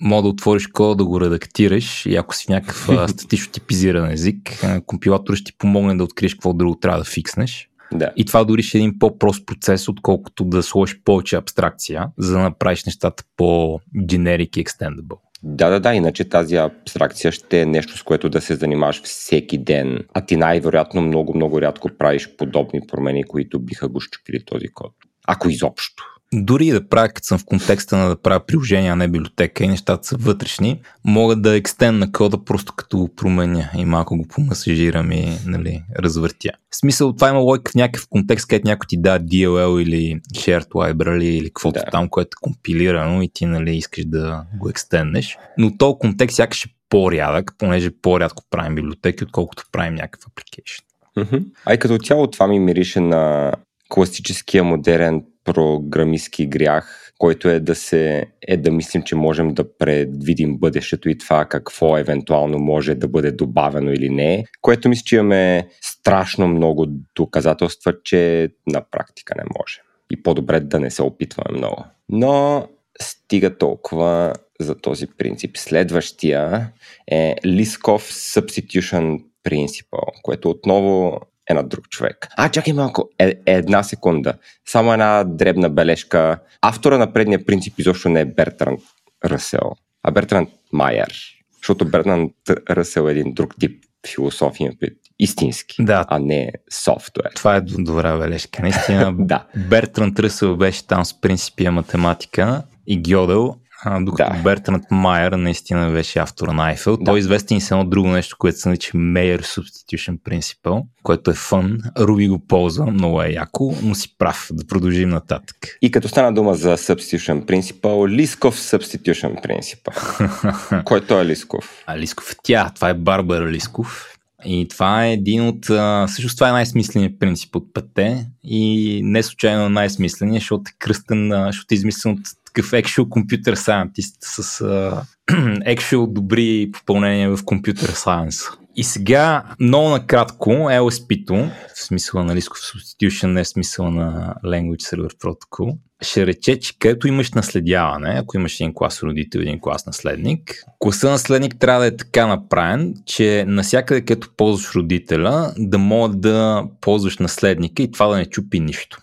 мога 0.00 0.23
да 0.23 0.29
отвориш 0.29 0.67
кода, 0.67 0.95
да 0.95 1.05
го 1.05 1.21
редактираш 1.21 2.07
и 2.07 2.17
ако 2.17 2.35
си 2.35 2.47
в 2.47 2.49
някакъв 2.49 3.11
статично 3.11 3.53
типизиран 3.53 4.11
език, 4.11 4.65
компилатор 4.87 5.35
ще 5.35 5.45
ти 5.45 5.59
помогне 5.59 5.97
да 5.97 6.05
откриеш 6.05 6.35
какво 6.35 6.53
друго 6.53 6.79
трябва 6.79 6.99
да 6.99 7.05
фикснеш. 7.05 7.71
Да. 7.93 8.12
И 8.17 8.25
това 8.25 8.45
дори 8.45 8.62
ще 8.62 8.79
е 8.79 8.81
един 8.81 8.99
по-прост 8.99 9.47
процес, 9.47 9.88
отколкото 9.88 10.45
да 10.45 10.62
сложиш 10.62 11.00
повече 11.05 11.37
абстракция, 11.37 12.09
за 12.19 12.33
да 12.33 12.38
направиш 12.38 12.85
нещата 12.85 13.25
по-generic 13.37 14.59
и 14.59 14.65
extendable. 14.65 15.19
Да, 15.43 15.71
да, 15.71 15.81
да, 15.81 15.95
иначе 15.95 16.29
тази 16.29 16.57
абстракция 16.57 17.33
ще 17.33 17.61
е 17.61 17.67
нещо, 17.67 17.99
с 17.99 18.03
което 18.03 18.29
да 18.29 18.41
се 18.41 18.55
занимаваш 18.55 19.03
всеки 19.03 19.59
ден, 19.59 19.99
а 20.15 20.26
ти 20.26 20.37
най-вероятно 20.37 21.03
много, 21.03 21.37
много 21.37 21.61
рядко 21.61 21.91
правиш 21.99 22.29
подобни 22.38 22.81
промени, 22.88 23.25
които 23.25 23.59
биха 23.59 23.88
го 23.88 24.00
щупили 24.00 24.45
този 24.45 24.69
код. 24.69 24.93
Ако 25.26 25.49
изобщо. 25.49 26.05
Дори 26.38 26.71
да 26.71 26.88
правя, 26.88 27.09
като 27.09 27.26
съм 27.26 27.38
в 27.38 27.45
контекста 27.45 27.97
на 27.97 28.09
да 28.09 28.23
правя 28.23 28.40
приложения, 28.47 28.93
а 28.93 28.97
не 28.97 29.09
библиотека 29.09 29.64
и 29.64 29.69
нещата 29.69 30.07
са 30.07 30.16
вътрешни, 30.16 30.81
мога 31.05 31.37
да 31.37 31.57
екстен 31.57 31.99
на 31.99 32.12
кода 32.12 32.45
просто 32.45 32.73
като 32.76 32.99
го 32.99 33.14
променя 33.14 33.71
и 33.76 33.85
малко 33.85 34.16
го 34.16 34.28
помасажирам 34.28 35.12
и 35.12 35.38
нали, 35.47 35.83
развъртя. 35.99 36.50
В 36.71 36.76
смисъл, 36.76 37.12
това 37.12 37.28
има 37.28 37.38
логика 37.38 37.71
в 37.71 37.75
някакъв 37.75 38.09
контекст, 38.09 38.49
където 38.49 38.69
някой 38.69 38.87
ти 38.88 38.97
да 38.97 39.21
DLL 39.21 39.83
или 39.83 40.21
Shared 40.35 40.69
Library 40.69 41.23
или 41.23 41.47
каквото 41.47 41.81
да. 41.85 41.90
там, 41.90 42.09
което 42.09 42.35
е 42.35 42.43
компилирано 42.43 43.23
и 43.23 43.28
ти 43.35 43.47
нали, 43.47 43.76
искаш 43.76 44.05
да 44.05 44.45
го 44.59 44.69
екстеннеш. 44.69 45.38
Но 45.59 45.76
то 45.76 45.99
контекст 45.99 46.37
сякаш 46.37 46.64
е 46.64 46.69
по-рядък, 46.88 47.52
понеже 47.59 47.90
по-рядко 48.02 48.43
правим 48.50 48.75
библиотеки, 48.75 49.25
отколкото 49.25 49.64
правим 49.73 49.95
някакъв 49.95 50.31
application. 50.31 50.83
Mm-hmm. 51.19 51.45
А 51.64 51.75
и 51.75 51.78
като 51.78 51.99
цяло 51.99 52.26
това 52.26 52.47
ми 52.47 52.59
мирише 52.59 53.00
на 53.00 53.52
класическия 53.88 54.64
модерен 54.64 55.23
програмистски 55.47 56.47
грях, 56.47 57.12
който 57.19 57.49
е 57.49 57.61
да 57.61 57.75
се 57.75 58.26
е 58.43 58.57
да 58.57 58.71
мислим, 58.71 59.03
че 59.03 59.17
можем 59.17 59.55
да 59.55 59.76
предвидим 59.79 60.59
бъдещето 60.59 61.09
и 61.09 61.19
това 61.19 61.45
какво 61.45 61.99
евентуално 61.99 62.59
може 62.59 62.95
да 62.95 63.09
бъде 63.09 63.33
добавено 63.33 63.93
или 63.93 64.11
не, 64.11 64.45
което 64.62 64.88
мисля, 64.88 65.03
че 65.07 65.17
имаме 65.17 65.69
страшно 65.81 66.49
много 66.49 66.87
доказателства, 67.15 67.95
че 68.05 68.49
на 68.67 68.83
практика 68.91 69.35
не 69.37 69.45
може. 69.59 69.81
И 70.11 70.23
по-добре 70.23 70.61
да 70.61 70.81
не 70.81 70.91
се 70.91 71.03
опитваме 71.03 71.59
много. 71.59 71.85
Но 72.09 72.67
стига 73.03 73.59
толкова 73.59 74.33
за 74.61 74.75
този 74.75 75.07
принцип. 75.07 75.57
Следващия 75.57 76.73
е 77.11 77.35
Liskov 77.45 78.41
Substitution 78.41 79.21
Principle, 79.45 80.23
което 80.23 80.50
отново 80.50 81.21
е 81.50 81.55
на 81.55 81.62
друг 81.62 81.88
човек. 81.88 82.29
А, 82.37 82.49
чакай 82.49 82.73
малко, 82.73 83.11
е, 83.19 83.26
е 83.26 83.53
една 83.53 83.83
секунда. 83.83 84.35
Само 84.69 84.93
една 84.93 85.25
дребна 85.25 85.71
бележка. 85.71 86.38
Автора 86.62 86.99
на 86.99 87.12
предния 87.12 87.45
принцип 87.45 87.79
изобщо 87.79 88.09
не 88.09 88.21
е 88.21 88.25
Бертран 88.25 88.76
Ръсел, 89.25 89.73
а 90.03 90.11
Бертран 90.11 90.47
Майер. 90.73 91.15
Защото 91.57 91.85
Бертран 91.85 92.31
Ръсел 92.71 93.09
е 93.09 93.11
един 93.11 93.33
друг 93.33 93.55
тип 93.61 93.85
философия, 94.15 94.73
истински, 95.19 95.85
да. 95.85 96.05
а 96.09 96.19
не 96.19 96.53
софтуер. 96.71 97.31
Това 97.35 97.57
е 97.57 97.61
добра 97.61 98.19
бележка. 98.19 98.62
Наистина, 98.62 99.15
да. 99.19 99.47
Бертран 99.69 100.15
Ръсел 100.19 100.57
беше 100.57 100.87
там 100.87 101.05
с 101.05 101.21
принципия 101.21 101.73
математика 101.73 102.62
и 102.87 103.03
Гьодел 103.03 103.57
а, 103.85 104.00
докато 104.00 104.33
да. 104.33 104.42
Бертрант 104.42 104.85
Майер 104.90 105.33
наистина 105.33 105.90
беше 105.90 106.18
автор 106.18 106.49
на 106.49 106.75
Eiffel. 106.75 106.99
Да. 106.99 107.04
Той 107.04 107.18
е 107.18 107.21
известен 107.21 107.56
и 107.56 107.61
с 107.61 107.71
едно 107.71 107.85
друго 107.85 108.09
нещо, 108.09 108.37
което 108.38 108.59
се 108.59 108.68
нарича 108.68 108.92
Mayer 108.92 109.40
Substitution 109.40 110.18
Principle, 110.18 110.83
което 111.02 111.30
е 111.30 111.35
фън. 111.35 111.78
Руби 111.99 112.28
го 112.28 112.38
ползва, 112.38 112.87
много 112.87 113.23
е 113.23 113.28
яко, 113.28 113.75
но 113.83 113.95
си 113.95 114.18
прав. 114.18 114.49
Да 114.52 114.66
продължим 114.66 115.09
нататък. 115.09 115.56
И 115.83 115.90
като 115.90 116.09
стана 116.09 116.35
дума 116.35 116.54
за 116.54 116.76
Substitution 116.76 117.45
Principle, 117.45 118.09
Лисков 118.09 118.59
Substitution 118.61 119.47
Principle. 119.47 120.85
който 120.85 121.21
е 121.21 121.26
Лисков? 121.26 121.85
А 121.87 121.99
Лисков 121.99 122.33
е 122.33 122.35
тя. 122.42 122.71
Това 122.75 122.88
е 122.88 122.95
Барбара 122.95 123.47
Лисков. 123.47 124.12
И 124.45 124.68
това 124.71 125.06
е 125.06 125.12
един 125.12 125.49
от... 125.49 125.64
Също 126.11 126.35
това 126.35 126.49
е 126.49 126.52
най-смисленият 126.52 127.18
принцип 127.18 127.56
от 127.56 127.75
пътте 127.75 128.26
и 128.45 129.00
не 129.04 129.23
случайно 129.23 129.68
най-смисленият, 129.68 130.40
защото 130.40 130.62
е 130.68 130.76
кръстен, 130.78 131.33
защото 131.47 131.66
е 131.71 131.75
измислен 131.75 132.12
от 132.12 132.21
такъв 132.57 132.71
actual 132.71 133.05
computer 133.05 133.55
scientist 133.55 134.17
с 134.21 134.59
uh, 134.59 135.03
actual 135.77 136.13
добри 136.13 136.71
попълнения 136.73 137.37
в 137.37 137.43
computer 137.43 137.91
science. 137.91 138.59
И 138.79 138.85
сега, 138.85 139.43
много 139.61 139.89
накратко, 139.89 140.51
LSP-то, 140.51 141.51
в 141.75 141.85
смисъла 141.85 142.25
на 142.25 142.37
Liskov 142.37 142.75
Substitution, 142.75 143.27
не 143.27 143.45
в 143.45 143.49
смисъла 143.49 143.91
на 143.91 144.35
Language 144.45 144.95
Server 144.95 145.13
Protocol, 145.19 145.77
ще 146.03 146.27
рече, 146.27 146.61
че 146.61 146.79
където 146.79 147.09
имаш 147.09 147.33
наследяване, 147.33 148.15
ако 148.19 148.37
имаш 148.37 148.61
един 148.61 148.75
клас 148.75 149.03
родител 149.03 149.39
един 149.39 149.61
клас 149.61 149.87
наследник, 149.87 150.65
класа 150.79 151.11
наследник 151.11 151.59
трябва 151.59 151.81
да 151.81 151.87
е 151.87 151.97
така 151.97 152.27
направен, 152.27 152.95
че 153.07 153.45
насякъде 153.49 154.01
където 154.01 154.31
ползваш 154.37 154.75
родителя, 154.75 155.53
да 155.59 155.79
мога 155.79 156.17
да 156.17 156.65
ползваш 156.81 157.19
наследника 157.19 157.83
и 157.83 157.91
това 157.91 158.07
да 158.07 158.17
не 158.17 158.27
чупи 158.27 158.61
нищо 158.61 158.99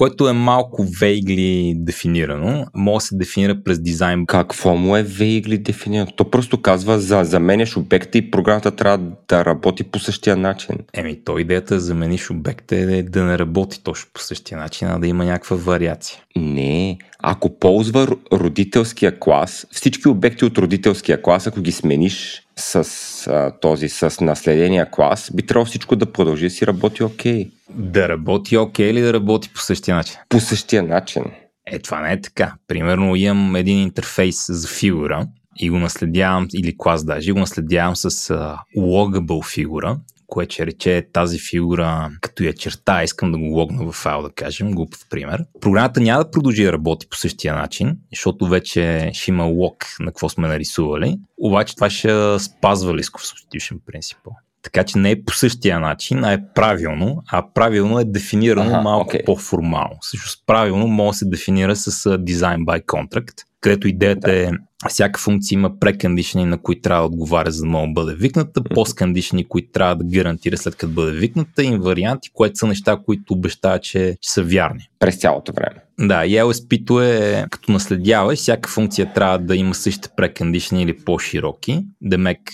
което 0.00 0.28
е 0.28 0.32
малко 0.32 0.86
вейгли 1.00 1.74
дефинирано. 1.76 2.66
Може 2.74 3.02
да 3.02 3.06
се 3.06 3.16
дефинира 3.16 3.62
през 3.64 3.82
дизайн. 3.82 4.26
Какво 4.26 4.76
му 4.76 4.96
е 4.96 5.02
вейгли 5.02 5.58
дефинирано? 5.58 6.10
То 6.16 6.30
просто 6.30 6.62
казва 6.62 7.00
за 7.00 7.24
заменяш 7.24 7.76
обекта 7.76 8.18
и 8.18 8.30
програмата 8.30 8.70
трябва 8.70 9.06
да 9.28 9.44
работи 9.44 9.84
по 9.84 9.98
същия 9.98 10.36
начин. 10.36 10.76
Еми, 10.94 11.24
то 11.24 11.38
идеята 11.38 11.74
да 11.74 11.80
замениш 11.80 12.30
обекта 12.30 12.76
е 12.76 13.02
да 13.02 13.24
не 13.24 13.38
работи 13.38 13.82
точно 13.82 14.10
по 14.12 14.20
същия 14.20 14.58
начин, 14.58 14.88
а 14.88 14.98
да 14.98 15.06
има 15.06 15.24
някаква 15.24 15.56
вариация. 15.56 16.18
Не, 16.36 16.98
ако 17.18 17.58
ползва 17.58 18.08
родителския 18.32 19.18
клас, 19.18 19.66
всички 19.70 20.08
обекти 20.08 20.44
от 20.44 20.58
родителския 20.58 21.22
клас, 21.22 21.46
ако 21.46 21.60
ги 21.60 21.72
смениш 21.72 22.42
с 22.60 23.26
а, 23.26 23.50
този, 23.60 23.88
с 23.88 24.20
наследения 24.20 24.90
клас, 24.90 25.30
би 25.34 25.46
трябвало 25.46 25.66
всичко 25.66 25.96
да 25.96 26.12
продължи 26.12 26.46
да 26.46 26.50
си 26.50 26.66
работи 26.66 27.02
окей. 27.02 27.44
Okay. 27.44 27.50
Да 27.70 28.08
работи 28.08 28.56
окей 28.56 28.86
okay, 28.86 28.90
или 28.90 29.00
да 29.00 29.12
работи 29.12 29.50
по 29.54 29.60
същия 29.60 29.96
начин? 29.96 30.16
По 30.28 30.40
същия 30.40 30.82
начин. 30.82 31.24
Е, 31.66 31.78
това 31.78 32.00
не 32.00 32.12
е 32.12 32.20
така. 32.20 32.54
Примерно 32.68 33.16
имам 33.16 33.56
един 33.56 33.78
интерфейс 33.78 34.46
за 34.48 34.68
фигура 34.68 35.26
и 35.56 35.70
го 35.70 35.78
наследявам, 35.78 36.48
или 36.54 36.74
клас 36.78 37.04
даже, 37.04 37.30
и 37.30 37.32
го 37.32 37.38
наследявам 37.38 37.96
с 37.96 38.10
uh, 38.10 38.56
logable 38.76 39.52
фигура, 39.52 39.98
което 40.26 40.54
ще 40.54 40.66
рече 40.66 41.08
тази 41.12 41.38
фигура, 41.38 42.10
като 42.20 42.42
я 42.42 42.52
черта, 42.52 43.02
искам 43.02 43.32
да 43.32 43.38
го 43.38 43.44
логна 43.44 43.84
в 43.84 43.92
файл, 43.92 44.22
да 44.22 44.30
кажем, 44.30 44.70
глупав 44.70 45.00
пример. 45.10 45.44
Програмата 45.60 46.00
няма 46.00 46.24
да 46.24 46.30
продължи 46.30 46.64
да 46.64 46.72
работи 46.72 47.06
по 47.10 47.16
същия 47.16 47.54
начин, 47.54 47.96
защото 48.12 48.46
вече 48.46 49.10
ще 49.14 49.30
има 49.30 49.44
лог 49.44 49.76
на 50.00 50.06
какво 50.06 50.28
сме 50.28 50.48
нарисували, 50.48 51.16
обаче 51.38 51.74
това 51.74 51.90
ще 51.90 52.38
спазва 52.38 52.94
лисков 52.94 53.22
substitution 53.22 53.78
принципа. 53.86 54.30
Така 54.62 54.84
че 54.84 54.98
не 54.98 55.10
е 55.10 55.24
по 55.24 55.34
същия 55.34 55.80
начин, 55.80 56.24
а 56.24 56.32
е 56.32 56.38
правилно, 56.54 57.22
а 57.30 57.52
правилно 57.54 57.98
е 57.98 58.04
дефинирано 58.04 58.70
ага, 58.70 58.82
малко 58.82 59.12
okay. 59.12 59.24
по-формално. 59.24 59.96
Също 60.00 60.42
правилно 60.46 60.86
може 60.86 61.10
да 61.10 61.18
се 61.18 61.24
дефинира 61.24 61.76
с 61.76 61.90
Design 62.18 62.64
by 62.64 62.84
Contract, 62.84 63.44
където 63.60 63.88
идеята 63.88 64.30
да. 64.30 64.42
е 64.42 64.50
всяка 64.88 65.20
функция 65.20 65.56
има 65.56 65.78
прекандишни, 65.80 66.44
на 66.44 66.58
които 66.58 66.82
трябва 66.82 67.02
да 67.02 67.06
отговаря, 67.06 67.50
за 67.50 67.62
да 67.62 67.68
мога 67.68 67.86
да 67.86 67.92
бъде 67.92 68.14
викната, 68.14 68.62
посткандишни, 68.64 69.48
които 69.48 69.72
трябва 69.72 69.96
да 69.96 70.04
гарантира 70.04 70.56
след 70.56 70.76
като 70.76 70.92
бъде 70.92 71.12
викната, 71.12 71.64
и 71.64 71.76
варианти, 71.76 72.30
които 72.32 72.56
са 72.56 72.66
неща, 72.66 72.98
които 73.06 73.34
обещават, 73.34 73.82
че, 73.82 74.16
че 74.20 74.30
са 74.30 74.42
вярни. 74.42 74.88
През 74.98 75.16
цялото 75.16 75.52
време. 75.52 75.80
Да, 76.00 76.26
и 76.26 76.30
LSP-то 76.30 77.02
е 77.02 77.46
като 77.50 77.72
наследява, 77.72 78.34
всяка 78.34 78.70
функция 78.70 79.12
трябва 79.12 79.38
да 79.38 79.56
има 79.56 79.74
същите 79.74 80.08
прекандишни 80.16 80.82
или 80.82 81.04
по-широки. 81.04 81.84
Демек, 82.02 82.52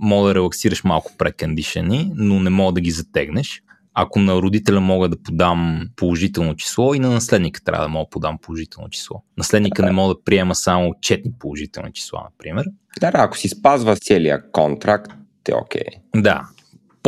мога 0.00 0.28
да 0.28 0.34
релаксираш 0.34 0.84
малко 0.84 1.12
прекандишни, 1.18 2.12
но 2.14 2.40
не 2.40 2.50
мога 2.50 2.72
да 2.72 2.80
ги 2.80 2.90
затегнеш 2.90 3.62
ако 4.00 4.18
на 4.18 4.34
родителя 4.34 4.80
мога 4.80 5.08
да 5.08 5.22
подам 5.22 5.88
положително 5.96 6.56
число 6.56 6.94
и 6.94 6.98
на 6.98 7.10
наследника 7.10 7.64
трябва 7.64 7.84
да 7.84 7.88
мога 7.88 8.04
да 8.04 8.10
подам 8.10 8.38
положително 8.42 8.90
число. 8.90 9.22
Наследника 9.36 9.82
не 9.82 9.92
мога 9.92 10.14
да 10.14 10.24
приема 10.24 10.54
само 10.54 10.94
четни 11.00 11.32
положителни 11.38 11.92
числа, 11.92 12.22
например. 12.24 12.64
Да, 13.00 13.10
ако 13.14 13.36
си 13.36 13.48
спазва 13.48 13.96
целия 13.96 14.50
контракт, 14.52 15.12
е 15.48 15.54
окей. 15.54 15.82
Okay. 15.82 16.22
Да, 16.22 16.48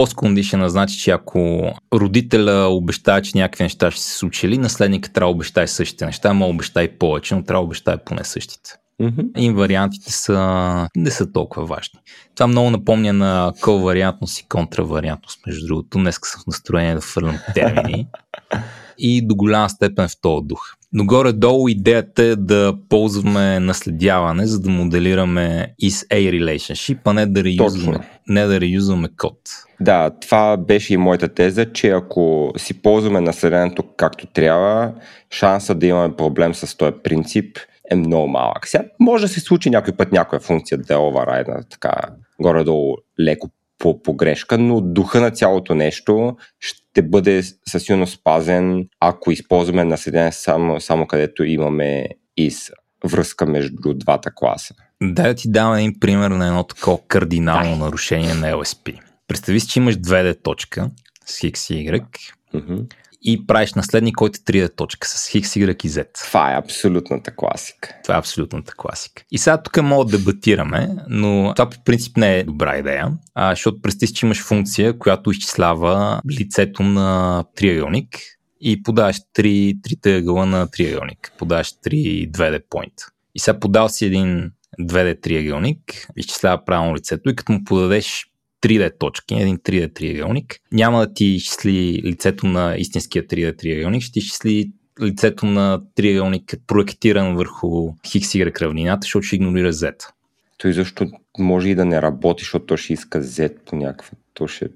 Посткондишена 0.00 0.71
значи, 0.71 0.99
че 0.99 1.11
ако 1.11 1.73
родителя 1.95 2.69
обещава, 2.69 3.23
че 3.23 3.38
някакви 3.38 3.64
неща 3.64 3.90
ще 3.90 4.02
се 4.02 4.19
случили, 4.19 4.59
наследника 4.59 5.12
трябва 5.12 5.33
да 5.33 5.35
обещае 5.35 5.66
същите 5.66 6.07
неща, 6.07 6.33
може 6.33 6.50
обещае 6.50 6.88
повече, 6.88 7.35
но 7.35 7.45
трябва 7.45 7.62
да 7.62 7.66
обещае 7.66 7.97
поне 7.97 8.25
същите. 8.25 8.71
Mm-hmm. 9.02 9.38
И 9.38 9.50
вариантите 9.50 10.12
са, 10.12 10.88
не 10.97 11.11
са 11.11 11.33
толкова 11.33 11.66
важни. 11.66 11.99
Това 12.35 12.47
много 12.47 12.71
напомня 12.71 13.12
на 13.12 13.52
ковариантност 13.61 14.38
и 14.38 14.49
контравариантност, 14.49 15.40
между 15.47 15.66
другото. 15.66 15.99
Днес 15.99 16.19
съм 16.25 16.42
в 16.42 16.47
настроение 16.47 16.95
да 16.95 17.00
фърлям 17.00 17.38
термини. 17.54 18.07
и 18.99 19.26
до 19.26 19.35
голяма 19.35 19.71
степен 19.71 20.09
в 20.09 20.21
този 20.21 20.47
дух. 20.47 20.75
Но 20.92 21.06
горе-долу 21.06 21.68
идеята 21.68 22.23
е 22.23 22.37
да 22.37 22.75
ползваме 22.88 23.61
наследяване, 23.61 24.47
за 24.47 24.61
да 24.61 24.70
моделираме 24.70 25.75
is 25.82 26.09
a 26.09 26.40
relationship, 26.40 26.99
а 27.04 27.12
не 27.12 27.26
да 27.26 27.44
реюзваме, 27.44 27.99
не 28.28 28.47
да 28.47 28.61
реюзваме 28.61 29.09
код. 29.16 29.38
Да, 29.80 30.11
това 30.20 30.56
беше 30.56 30.94
и 30.94 30.97
моята 30.97 31.28
теза, 31.28 31.73
че 31.73 31.90
ако 31.90 32.52
си 32.56 32.82
ползваме 32.82 33.20
наследението 33.20 33.85
както 33.97 34.26
трябва, 34.26 34.94
шанса 35.30 35.75
да 35.75 35.87
имаме 35.87 36.16
проблем 36.16 36.54
с 36.54 36.76
този 36.76 36.92
принцип 37.02 37.56
е 37.90 37.97
много 37.97 38.28
малък. 38.28 38.66
Сега 38.66 38.85
може 39.00 39.25
да 39.25 39.28
се 39.28 39.40
случи 39.40 39.70
някой 39.70 39.97
път 39.97 40.12
някоя 40.12 40.40
функция 40.40 40.78
да 40.78 40.94
е 40.94 40.97
override, 40.97 41.70
така 41.70 41.92
горе-долу 42.40 42.97
леко 43.20 43.49
по 43.78 44.02
погрешка, 44.02 44.59
но 44.59 44.80
духа 44.80 45.20
на 45.20 45.30
цялото 45.30 45.75
нещо 45.75 46.37
ще 46.61 46.80
бъде 47.02 47.42
със 47.68 47.82
сигурност 47.82 48.14
спазен, 48.14 48.88
ако 49.00 49.30
използваме 49.30 49.85
наследение 49.85 50.32
само, 50.32 50.80
само 50.80 51.06
където 51.06 51.44
имаме 51.44 52.06
и 52.37 52.52
връзка 53.04 53.47
между 53.47 53.94
двата 53.94 54.31
класа. 54.35 54.74
Да, 55.03 55.22
да 55.22 55.35
ти 55.35 55.50
дам 55.50 55.74
един 55.74 56.00
пример 56.00 56.31
на 56.31 56.46
едно 56.46 56.64
такова 56.64 56.98
кардинално 57.09 57.72
Ай. 57.72 57.79
нарушение 57.79 58.35
на 58.35 58.53
LSP. 58.53 59.00
Представи 59.29 59.61
си, 59.61 59.68
че 59.68 59.79
имаш 59.79 59.96
2D 59.96 60.42
точка 60.42 60.90
с 61.26 61.40
X 61.40 61.74
и 61.74 61.90
Y. 61.90 62.07
Mm-hmm 62.55 62.87
и 63.22 63.46
правиш 63.46 63.74
наследник, 63.74 64.14
който 64.16 64.37
е 64.37 64.52
3D 64.52 64.76
точка 64.76 65.09
с 65.09 65.30
X, 65.30 65.42
Y 65.42 65.85
и 65.85 65.88
Z. 65.88 66.06
Това 66.24 66.52
е 66.52 66.59
абсолютната 66.59 67.37
класика. 67.37 67.94
Това 68.02 68.14
е 68.14 68.18
абсолютната 68.18 68.72
класика. 68.76 69.22
И 69.30 69.38
сега 69.38 69.62
тук 69.62 69.83
мога 69.83 70.04
да 70.04 70.18
дебатираме, 70.18 70.88
но 71.09 71.52
това 71.56 71.70
по 71.70 71.85
принцип 71.85 72.16
не 72.16 72.38
е 72.38 72.44
добра 72.44 72.78
идея, 72.78 73.12
а, 73.35 73.52
защото 73.52 73.83
представи 73.83 74.12
че 74.12 74.26
имаш 74.26 74.42
функция, 74.42 74.98
която 74.98 75.30
изчислява 75.30 76.20
лицето 76.30 76.83
на 76.83 77.44
триъгълник 77.56 78.18
и 78.61 78.83
подаваш 78.83 79.16
три, 79.33 79.74
трите 79.83 80.16
ъгъла 80.16 80.46
на 80.46 80.70
триъгълник. 80.70 81.33
Подаваш 81.38 81.72
3 81.72 82.30
2D 82.30 82.62
point. 82.68 83.11
И 83.35 83.38
сега 83.38 83.61
подал 83.61 83.88
си 83.88 84.06
един 84.06 84.50
2D 84.80 85.22
триъгълник, 85.22 86.06
изчислява 86.16 86.64
правилно 86.64 86.94
лицето 86.94 87.30
и 87.30 87.37
като 87.37 87.52
му 87.52 87.64
подадеш 87.64 88.30
3D 88.62 88.99
точки, 88.99 89.35
един 89.35 89.59
3D 89.59 89.94
триъгълник, 89.94 90.61
няма 90.73 91.01
да 91.01 91.14
ти 91.14 91.25
изчисли 91.25 92.03
лицето 92.05 92.46
на 92.46 92.77
истинския 92.79 93.27
3D 93.27 93.59
триъгълник, 93.59 94.03
ще 94.03 94.12
ти 94.12 94.18
изчисли 94.18 94.70
лицето 95.03 95.46
на 95.46 95.83
триъгълник 95.94 96.55
проектиран 96.66 97.37
върху 97.37 97.92
XY 97.92 98.61
равнината, 98.61 99.05
защото 99.05 99.23
ще 99.23 99.37
игнорира 99.37 99.73
Z. 99.73 99.92
Той 100.59 100.73
защо 100.73 101.07
може 101.38 101.68
и 101.68 101.75
да 101.75 101.85
не 101.85 102.03
работи, 102.03 102.42
защото 102.42 102.66
то 102.66 102.77
ще 102.77 102.92
иска 102.92 103.23
Z 103.23 103.55
по 103.66 103.77
някаква. 103.77 104.18
То 104.35 104.46
ще 104.46 104.68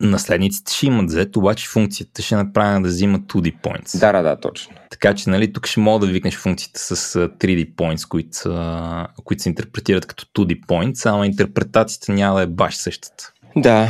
наследниците 0.00 0.72
ще 0.72 0.86
имат 0.86 1.10
Z, 1.10 1.36
обаче 1.36 1.68
функцията 1.68 2.22
ще 2.22 2.34
е 2.34 2.38
направена 2.38 2.82
да 2.82 2.88
взимат 2.88 3.22
2D 3.22 3.60
points. 3.60 4.00
Да, 4.00 4.12
да, 4.12 4.22
да, 4.22 4.40
точно. 4.40 4.74
Така 4.90 5.14
че, 5.14 5.30
нали, 5.30 5.52
тук 5.52 5.66
ще 5.66 5.80
мога 5.80 6.06
да 6.06 6.12
викнеш 6.12 6.36
функцията 6.36 6.80
с 6.80 7.18
3D 7.28 7.74
points, 7.74 8.08
които, 8.08 8.36
са, 8.36 9.06
които 9.24 9.42
се 9.42 9.48
интерпретират 9.48 10.06
като 10.06 10.24
2D 10.24 10.66
points, 10.66 11.06
ама 11.10 11.26
интерпретацията 11.26 12.12
няма 12.12 12.36
да 12.36 12.42
е 12.42 12.46
баш 12.46 12.76
същата. 12.76 13.32
Да. 13.56 13.88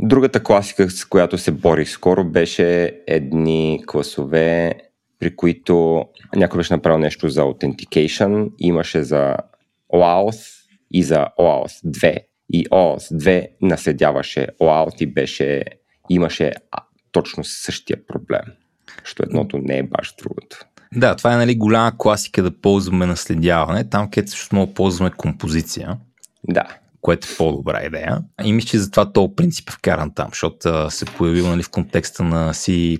Другата 0.00 0.42
класика, 0.42 0.90
с 0.90 1.04
която 1.04 1.38
се 1.38 1.50
борих 1.50 1.88
скоро, 1.88 2.24
беше 2.24 2.96
едни 3.06 3.82
класове, 3.86 4.74
при 5.18 5.36
които 5.36 6.04
някой 6.36 6.58
беше 6.58 6.74
направил 6.74 6.98
нещо 6.98 7.28
за 7.28 7.40
authentication, 7.40 8.50
имаше 8.58 9.02
за 9.02 9.36
OAuth 9.94 10.56
и 10.90 11.02
за 11.02 11.26
OAuth 11.40 11.86
2 11.86 12.18
и 12.52 12.66
OAuth 12.66 13.16
2 13.16 13.48
наследяваше 13.62 14.46
OAuth 14.60 15.02
и 15.02 15.06
беше, 15.06 15.64
имаше 16.10 16.52
а, 16.70 16.82
точно 17.12 17.44
същия 17.44 18.06
проблем. 18.06 18.44
Защото 19.04 19.28
едното 19.28 19.58
не 19.58 19.78
е 19.78 19.82
баш 19.82 20.14
другото. 20.18 20.66
Да, 20.94 21.16
това 21.16 21.34
е 21.34 21.36
нали, 21.36 21.56
голяма 21.56 21.98
класика 21.98 22.42
да 22.42 22.60
ползваме 22.60 23.06
наследяване, 23.06 23.88
там 23.88 24.10
където 24.10 24.30
също 24.30 24.54
много 24.54 24.74
ползваме 24.74 25.10
композиция. 25.10 25.98
Да 26.48 26.78
което 27.06 27.28
е 27.32 27.36
по-добра 27.36 27.84
идея. 27.84 28.18
И 28.44 28.52
мисля, 28.52 28.68
че 28.68 28.78
затова 28.78 29.12
този 29.12 29.32
принцип 29.36 29.68
е 29.68 29.72
вкаран 29.72 30.14
там, 30.14 30.28
защото 30.28 30.90
се 30.90 31.04
появил 31.04 31.46
нали, 31.46 31.62
в 31.62 31.70
контекста 31.70 32.22
на 32.22 32.54
C++ 32.54 32.98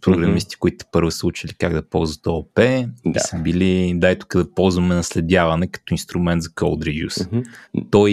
програмисти, 0.00 0.56
mm-hmm. 0.56 0.58
които 0.58 0.84
първо 0.92 1.10
са 1.10 1.26
учили 1.26 1.54
как 1.58 1.72
да 1.72 1.88
ползват 1.88 2.26
ООП 2.26 2.54
да. 2.54 2.88
и 3.04 3.18
са 3.18 3.38
били, 3.38 3.92
дай 3.96 4.18
тук 4.18 4.36
да 4.36 4.54
ползваме 4.54 4.94
наследяване 4.94 5.70
като 5.70 5.94
инструмент 5.94 6.42
за 6.42 6.48
code 6.48 6.84
reuse. 6.84 7.08
Mm-hmm. 7.08 7.44
Той 7.90 8.12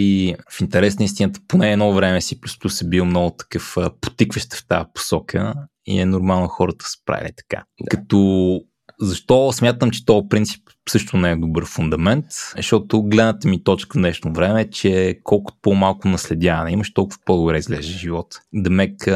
в 0.51 0.61
интерес 0.61 0.99
на 0.99 1.05
истината 1.05 1.39
поне 1.47 1.71
едно 1.71 1.93
време 1.93 2.21
C++ 2.21 2.85
е 2.85 2.89
бил 2.89 3.05
много 3.05 3.35
такъв 3.37 3.77
потикващ 4.01 4.53
в 4.53 4.67
тази 4.67 4.85
посока 4.93 5.53
и 5.85 5.99
е 5.99 6.05
нормално 6.05 6.47
хората 6.47 6.85
са 6.85 6.97
правили 7.05 7.31
така. 7.37 7.63
Да. 7.81 7.89
Като 7.89 8.61
защо 8.99 9.51
смятам, 9.51 9.91
че 9.91 10.05
този 10.05 10.27
принцип 10.29 10.61
също 10.89 11.17
не 11.17 11.31
е 11.31 11.35
добър 11.35 11.65
фундамент? 11.65 12.25
Защото 12.57 13.03
гледната 13.03 13.47
ми 13.47 13.63
точка 13.63 13.99
в 13.99 14.01
днешно 14.01 14.33
време 14.33 14.61
е, 14.61 14.69
че 14.69 15.19
колкото 15.23 15.57
по-малко 15.61 16.07
наследяване 16.07 16.71
имаш, 16.71 16.93
толкова 16.93 17.19
по-добре 17.25 17.57
изглежда 17.57 17.91
живот. 17.91 18.27
Демек, 18.53 19.07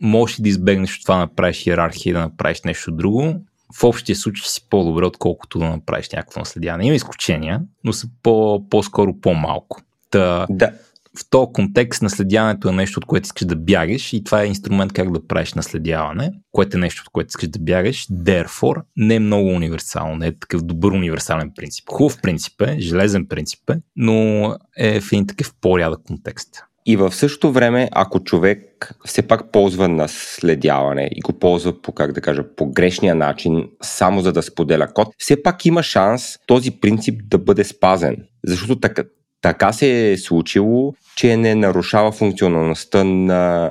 можеш 0.00 0.36
да 0.36 0.48
избегнеш 0.48 0.96
от 0.96 1.02
това 1.02 1.14
да 1.14 1.20
направиш 1.20 1.66
иерархия 1.66 2.14
да 2.14 2.20
направиш 2.20 2.62
нещо 2.62 2.92
друго, 2.92 3.34
в 3.80 3.84
общия 3.84 4.16
случай 4.16 4.44
си 4.46 4.66
по-добре, 4.70 5.06
отколкото 5.06 5.58
да 5.58 5.64
направиш 5.64 6.10
някакво 6.10 6.40
наследяване. 6.40 6.86
Има 6.86 6.94
изключения, 6.94 7.62
но 7.84 7.92
са 7.92 8.08
по- 8.22 8.68
по-скоро 8.70 9.20
по-малко. 9.20 9.80
Та, 10.10 10.46
да. 10.50 10.72
В 11.18 11.30
този 11.30 11.52
контекст 11.52 12.02
наследяването 12.02 12.68
е 12.68 12.72
нещо, 12.72 13.00
от 13.00 13.04
което 13.04 13.24
искаш 13.24 13.46
да 13.46 13.56
бягаш 13.56 14.12
и 14.12 14.24
това 14.24 14.42
е 14.42 14.46
инструмент 14.46 14.92
как 14.92 15.12
да 15.12 15.26
правиш 15.26 15.54
наследяване, 15.54 16.30
което 16.52 16.76
е 16.76 16.80
нещо, 16.80 17.02
от 17.06 17.12
което 17.12 17.28
искаш 17.28 17.48
да 17.48 17.58
бягаш. 17.58 18.06
Therefore, 18.06 18.82
не 18.96 19.14
е 19.14 19.20
много 19.20 19.48
универсално, 19.48 20.16
не 20.16 20.26
е 20.26 20.38
такъв 20.38 20.62
добър 20.62 20.90
универсален 20.90 21.52
принцип. 21.56 21.84
Хубав 21.90 22.20
принцип 22.22 22.60
е, 22.60 22.76
железен 22.80 23.26
принцип 23.26 23.70
е, 23.70 23.80
но 23.96 24.56
е 24.76 25.00
в 25.00 25.12
един 25.12 25.26
такъв 25.26 25.54
по-рядък 25.60 26.00
контекст. 26.06 26.62
И 26.88 26.96
в 26.96 27.12
същото 27.12 27.52
време, 27.52 27.88
ако 27.92 28.24
човек 28.24 28.92
все 29.04 29.22
пак 29.22 29.52
ползва 29.52 29.88
наследяване 29.88 31.10
и 31.12 31.20
го 31.20 31.32
ползва 31.32 31.82
по, 31.82 31.92
как 31.92 32.12
да 32.12 32.20
кажа, 32.20 32.42
по 32.56 32.66
грешния 32.66 33.14
начин, 33.14 33.68
само 33.82 34.20
за 34.20 34.32
да 34.32 34.42
споделя 34.42 34.92
код, 34.92 35.08
все 35.18 35.42
пак 35.42 35.66
има 35.66 35.82
шанс 35.82 36.38
този 36.46 36.70
принцип 36.70 37.20
да 37.24 37.38
бъде 37.38 37.64
спазен. 37.64 38.16
Защото 38.46 38.80
така, 38.80 39.02
така 39.46 39.72
се 39.72 40.12
е 40.12 40.16
случило, 40.16 40.94
че 41.16 41.36
не 41.36 41.54
нарушава 41.54 42.12
функционалността 42.12 43.04
на 43.04 43.70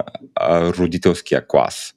родителския 0.49 1.47
клас. 1.47 1.93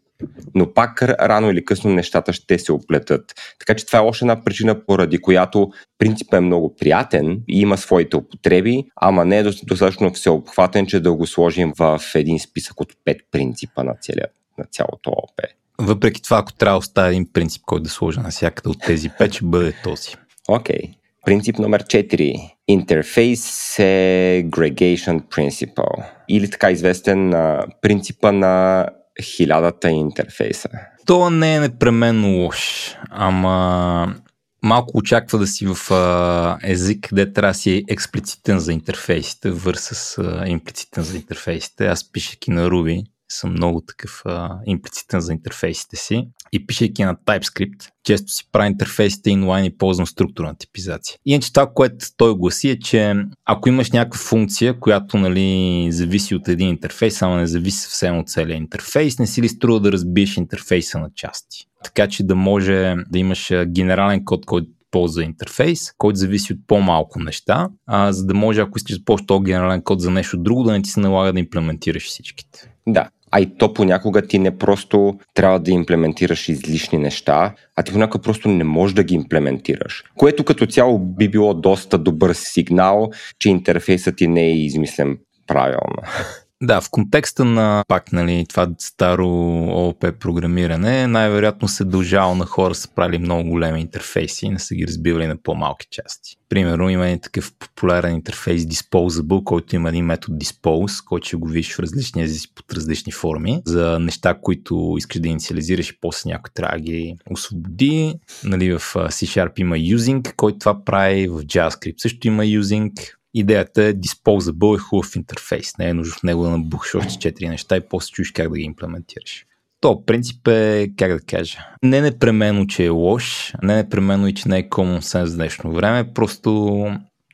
Но 0.55 0.73
пак 0.73 1.03
рано 1.03 1.51
или 1.51 1.65
късно 1.65 1.91
нещата 1.91 2.33
ще 2.33 2.59
се 2.59 2.73
оплетат. 2.73 3.35
Така 3.59 3.75
че 3.75 3.87
това 3.87 3.99
е 3.99 4.03
още 4.03 4.25
една 4.25 4.45
причина, 4.45 4.87
поради 4.87 5.19
която 5.19 5.71
принципът 5.99 6.39
е 6.39 6.41
много 6.41 6.77
приятен 6.77 7.41
и 7.49 7.61
има 7.61 7.77
своите 7.77 8.17
употреби, 8.17 8.85
ама 8.97 9.25
не 9.25 9.39
е 9.39 9.43
достатъчно 9.43 10.13
всеобхватен, 10.13 10.87
че 10.87 11.01
да 11.01 11.13
го 11.13 11.27
сложим 11.27 11.73
в 11.79 12.01
един 12.15 12.41
списък 12.41 12.81
от 12.81 12.93
пет 13.05 13.17
принципа 13.31 13.83
на, 13.83 13.95
целия, 14.01 14.27
на 14.59 14.65
цялото 14.65 15.11
ОП. 15.11 15.41
Въпреки 15.81 16.23
това, 16.23 16.39
ако 16.39 16.53
трябва 16.53 16.75
да 16.75 16.79
оставя 16.79 17.09
един 17.09 17.33
принцип, 17.33 17.63
който 17.67 17.83
да 17.83 17.91
сложа 17.91 18.21
навсякъде 18.21 18.69
от 18.69 18.81
тези 18.87 19.11
пет, 19.19 19.33
ще 19.33 19.45
бъде 19.45 19.75
този. 19.85 20.15
Окей. 20.49 20.79
Okay. 20.79 20.95
Принцип 21.25 21.59
номер 21.59 21.83
4. 21.83 22.51
Interface 22.71 23.35
Segregation 23.35 25.23
Principle. 25.23 26.05
Или 26.29 26.51
така 26.51 26.71
известен 26.71 27.35
а, 27.35 27.67
принципа 27.81 28.33
на 28.33 28.87
хилядата 29.23 29.91
интерфейса. 29.91 30.69
То 31.07 31.31
не 31.31 31.55
е 31.55 31.61
непременно 31.61 32.29
лош, 32.29 32.95
ама 33.11 34.15
малко 34.63 34.99
очаква 34.99 35.39
да 35.39 35.47
си 35.47 35.67
в 35.67 35.93
а, 35.93 36.59
език, 36.63 37.09
къде 37.09 37.33
трябва 37.33 37.51
да 37.51 37.55
си 37.55 37.85
експлицитен 37.89 38.59
за 38.59 38.73
интерфейсите, 38.73 39.51
върс 39.51 40.19
имплицитен 40.47 41.05
за 41.05 41.17
интерфейсите. 41.17 41.87
Аз 41.87 42.13
пишеки 42.13 42.51
на 42.51 42.69
Ruby, 42.69 43.05
съм 43.29 43.53
много 43.53 43.81
такъв 43.81 44.23
а, 44.25 44.59
имплицитен 44.67 45.21
за 45.21 45.33
интерфейсите 45.33 45.97
си 45.97 46.29
и 46.53 46.67
пишейки 46.67 47.05
на 47.05 47.15
TypeScript, 47.15 47.89
често 48.05 48.33
си 48.33 48.49
правя 48.53 48.67
интерфейсите 48.67 49.31
инлайн 49.31 49.65
и 49.65 49.77
ползвам 49.77 50.07
структурна 50.07 50.55
типизация. 50.59 51.17
Иначе 51.27 51.53
това, 51.53 51.67
което 51.75 52.07
той 52.17 52.35
гласи 52.35 52.71
е, 52.71 52.79
че 52.79 53.15
ако 53.45 53.69
имаш 53.69 53.91
някаква 53.91 54.21
функция, 54.21 54.81
която 54.81 55.19
нали, 55.19 55.89
зависи 55.93 56.35
от 56.35 56.49
един 56.49 56.69
интерфейс, 56.69 57.17
само 57.17 57.37
не 57.37 57.47
зависи 57.47 57.79
съвсем 57.79 58.19
от 58.19 58.29
целия 58.29 58.57
интерфейс, 58.57 59.19
не 59.19 59.27
си 59.27 59.43
ли 59.43 59.49
струва 59.49 59.81
да 59.81 59.93
разбиеш 59.93 60.37
интерфейса 60.37 60.99
на 60.99 61.11
части. 61.15 61.67
Така 61.85 62.09
че 62.09 62.25
да 62.25 62.35
може 62.35 62.95
да 63.11 63.19
имаш 63.19 63.53
генерален 63.67 64.25
код, 64.25 64.47
който 64.47 64.69
ползва 64.91 65.25
интерфейс, 65.25 65.93
който 65.99 66.19
зависи 66.19 66.53
от 66.53 66.59
по-малко 66.67 67.21
неща, 67.21 67.69
а, 67.87 68.13
за 68.13 68.27
да 68.27 68.35
може, 68.35 68.61
ако 68.61 68.79
искаш 68.79 68.99
да 68.99 69.05
ползваш 69.05 69.27
този 69.27 69.45
генерален 69.45 69.83
код 69.83 70.01
за 70.01 70.11
нещо 70.11 70.39
друго, 70.39 70.63
да 70.63 70.73
не 70.73 70.83
ти 70.83 70.91
се 70.91 71.01
налага 71.01 71.33
да 71.33 71.41
имплементираш 71.41 72.07
всичките. 72.07 72.75
Да, 72.87 73.09
а 73.31 73.41
и 73.41 73.57
то 73.59 73.75
понякога 73.75 74.23
ти 74.23 74.39
не 74.39 74.59
просто 74.59 75.19
трябва 75.35 75.61
да 75.61 75.71
имплементираш 75.71 76.49
излишни 76.49 76.99
неща, 76.99 77.55
а 77.77 77.83
ти 77.83 77.93
понякога 77.93 78.23
просто 78.23 78.49
не 78.49 78.65
можеш 78.65 78.95
да 78.95 79.05
ги 79.05 79.15
имплементираш. 79.15 80.05
Което 80.17 80.45
като 80.45 80.67
цяло 80.67 80.99
би 80.99 81.29
било 81.29 81.55
доста 81.55 81.99
добър 81.99 82.33
сигнал, 82.35 83.11
че 83.39 83.49
интерфейсът 83.49 84.17
ти 84.17 84.29
не 84.29 84.43
е 84.43 84.57
измислен 84.57 85.19
правилно. 85.47 85.97
Да, 86.63 86.81
в 86.81 86.91
контекста 86.91 87.45
на 87.45 87.85
пак 87.89 88.13
нали, 88.13 88.47
това 88.49 88.69
старо 88.79 89.29
ООП 89.69 90.07
програмиране, 90.21 91.07
най-вероятно 91.07 91.69
се 91.69 91.85
дължало 91.85 92.35
на 92.35 92.47
хора 92.47 92.75
са 92.75 92.95
правили 92.95 93.19
много 93.19 93.51
големи 93.51 93.81
интерфейси 93.81 94.47
и 94.47 94.51
не 94.51 94.59
са 94.59 94.75
ги 94.75 94.87
разбивали 94.87 95.27
на 95.27 95.37
по-малки 95.43 95.87
части. 95.91 96.37
Примерно 96.49 96.89
има 96.89 97.07
един 97.07 97.21
такъв 97.21 97.53
популярен 97.59 98.15
интерфейс 98.15 98.63
Disposable, 98.63 99.45
който 99.45 99.77
има 99.77 99.89
един 99.89 100.05
метод 100.05 100.39
Dispose, 100.39 101.05
който 101.05 101.27
ще 101.27 101.37
го 101.37 101.49
видиш 101.49 101.75
в 101.75 101.79
различни 101.79 102.23
езици 102.23 102.55
под 102.55 102.73
различни 102.73 103.13
форми 103.13 103.63
за 103.65 103.99
неща, 103.99 104.35
които 104.43 104.95
искаш 104.99 105.21
да 105.21 105.29
инициализираш 105.29 105.91
и 105.91 106.01
после 106.01 106.31
някой 106.31 106.51
трябва 106.55 106.77
да 106.77 106.83
ги 106.83 107.17
освободи. 107.31 108.15
Нали, 108.45 108.79
в 108.79 108.95
C-Sharp 108.95 109.61
има 109.61 109.77
using, 109.77 110.35
който 110.37 110.59
това 110.59 110.85
прави, 110.85 111.29
в 111.29 111.43
JavaScript 111.43 112.01
също 112.01 112.27
има 112.29 112.43
using, 112.43 112.93
Идеята 113.35 113.85
е 113.85 113.95
disposable 113.95 114.77
е 114.77 114.79
хубав 114.79 115.17
интерфейс. 115.17 115.79
Не 115.79 115.89
е 115.89 115.95
нужно 115.95 116.15
в 116.15 116.23
него 116.23 116.45
да 116.45 116.51
набухаш 116.51 116.95
още 116.95 117.33
4 117.33 117.49
неща 117.49 117.77
и 117.77 117.89
после 117.89 118.11
чуеш 118.11 118.31
как 118.33 118.49
да 118.49 118.59
ги 118.59 118.65
имплементираш. 118.65 119.45
То 119.81 120.05
принцип 120.05 120.49
е, 120.49 120.89
как 120.97 121.13
да 121.13 121.21
кажа, 121.21 121.59
не 121.83 122.01
непременно, 122.01 122.67
че 122.67 122.85
е 122.85 122.89
лош, 122.89 123.55
не 123.63 123.77
непременно 123.77 124.29
и, 124.29 124.35
че 124.35 124.49
не 124.49 124.59
е 124.59 124.69
common 124.69 124.99
sense 124.99 125.27
в 125.27 125.37
днешно 125.37 125.73
време, 125.73 126.15
просто 126.15 126.85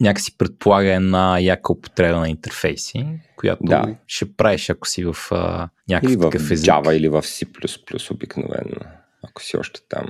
някакси 0.00 0.38
предполага 0.38 0.94
една 0.94 1.38
яка 1.40 1.72
употреба 1.72 2.18
на 2.18 2.28
интерфейси, 2.28 3.06
която 3.36 3.64
да. 3.64 3.96
ще 4.06 4.36
правиш, 4.36 4.70
ако 4.70 4.88
си 4.88 5.04
в 5.04 5.16
а, 5.30 5.68
някакъв 5.88 6.12
или 6.12 6.16
в 6.16 6.30
такъв 6.30 6.50
език. 6.50 6.66
Java 6.66 6.92
или 6.92 7.08
в 7.08 7.22
C++ 7.22 8.10
обикновено, 8.10 8.80
ако 9.22 9.42
си 9.42 9.56
още 9.56 9.80
там. 9.88 10.06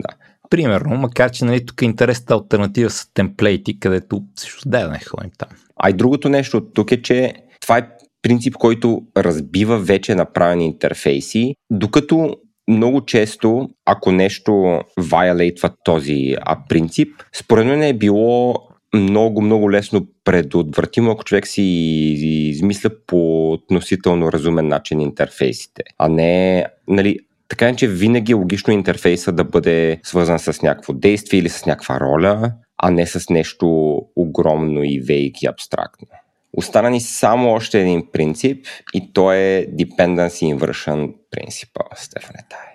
Да. 0.00 0.08
Примерно, 0.50 0.96
макар 0.96 1.30
че 1.30 1.44
нали, 1.44 1.66
тук 1.66 1.82
е 1.82 1.84
интересната 1.84 2.34
альтернатива 2.34 2.90
са 2.90 3.12
темплейти, 3.14 3.80
където 3.80 4.22
също 4.36 4.68
да 4.68 4.88
не 4.88 4.98
ходим 4.98 5.30
там. 5.38 5.48
А 5.76 5.90
и 5.90 5.92
другото 5.92 6.28
нещо 6.28 6.66
тук 6.74 6.92
е, 6.92 7.02
че 7.02 7.34
това 7.60 7.78
е 7.78 7.88
принцип, 8.22 8.54
който 8.54 9.02
разбива 9.16 9.78
вече 9.78 10.14
направени 10.14 10.66
интерфейси, 10.66 11.54
докато 11.70 12.36
много 12.68 13.04
често, 13.04 13.68
ако 13.84 14.12
нещо 14.12 14.80
вайолейтва 14.98 15.70
този 15.84 16.36
а, 16.40 16.56
принцип, 16.68 17.08
според 17.34 17.66
мен 17.66 17.82
е 17.82 17.92
било 17.92 18.54
много, 18.94 19.40
много 19.40 19.70
лесно 19.70 20.06
предотвратимо, 20.24 21.10
ако 21.10 21.24
човек 21.24 21.46
си 21.46 21.62
измисля 21.62 22.90
по 23.06 23.52
относително 23.52 24.32
разумен 24.32 24.68
начин 24.68 25.00
интерфейсите, 25.00 25.82
а 25.98 26.08
не, 26.08 26.66
нали, 26.88 27.18
така 27.48 27.76
че 27.76 27.88
винаги 27.88 28.32
е 28.32 28.34
логично 28.34 28.72
интерфейса 28.72 29.32
да 29.32 29.44
бъде 29.44 30.00
свързан 30.02 30.38
с 30.38 30.62
някакво 30.62 30.92
действие 30.92 31.40
или 31.40 31.48
с 31.48 31.66
някаква 31.66 32.00
роля, 32.00 32.52
а 32.78 32.90
не 32.90 33.06
с 33.06 33.30
нещо 33.30 33.96
огромно 34.16 34.84
и 34.84 35.00
вейк 35.00 35.42
и 35.42 35.46
абстрактно. 35.46 36.08
Остана 36.52 36.90
ни 36.90 37.00
само 37.00 37.50
още 37.52 37.80
един 37.80 38.02
принцип 38.12 38.66
и 38.94 39.12
то 39.12 39.32
е 39.32 39.66
Dependency 39.78 40.56
Inversion 40.56 41.14
Principle, 41.36 41.96
Стефане 41.96 42.40
Тай. 42.50 42.67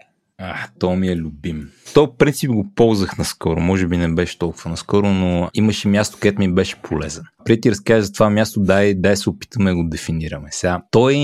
А, 0.46 0.68
то 0.80 0.96
ми 0.96 1.08
е 1.08 1.16
любим. 1.16 1.70
То 1.94 2.16
принцип 2.18 2.52
го 2.52 2.68
ползвах 2.76 3.18
наскоро, 3.18 3.60
може 3.60 3.88
би 3.88 3.98
не 3.98 4.08
беше 4.08 4.40
толкова 4.40 4.70
наскоро, 4.70 5.14
но 5.14 5.50
имаше 5.54 5.88
място, 5.88 6.18
където 6.22 6.40
ми 6.40 6.54
беше 6.54 6.82
полезен. 6.82 7.24
Преди 7.46 7.62
ти 7.62 7.72
разкажа 7.72 8.02
за 8.02 8.14
това 8.14 8.30
място, 8.30 8.60
дай, 8.60 8.94
дай 8.94 9.16
се 9.18 9.30
опитаме 9.30 9.70
да 9.70 9.76
го 9.76 9.84
дефинираме. 9.90 10.48
Сега, 10.52 10.82
той 10.92 11.18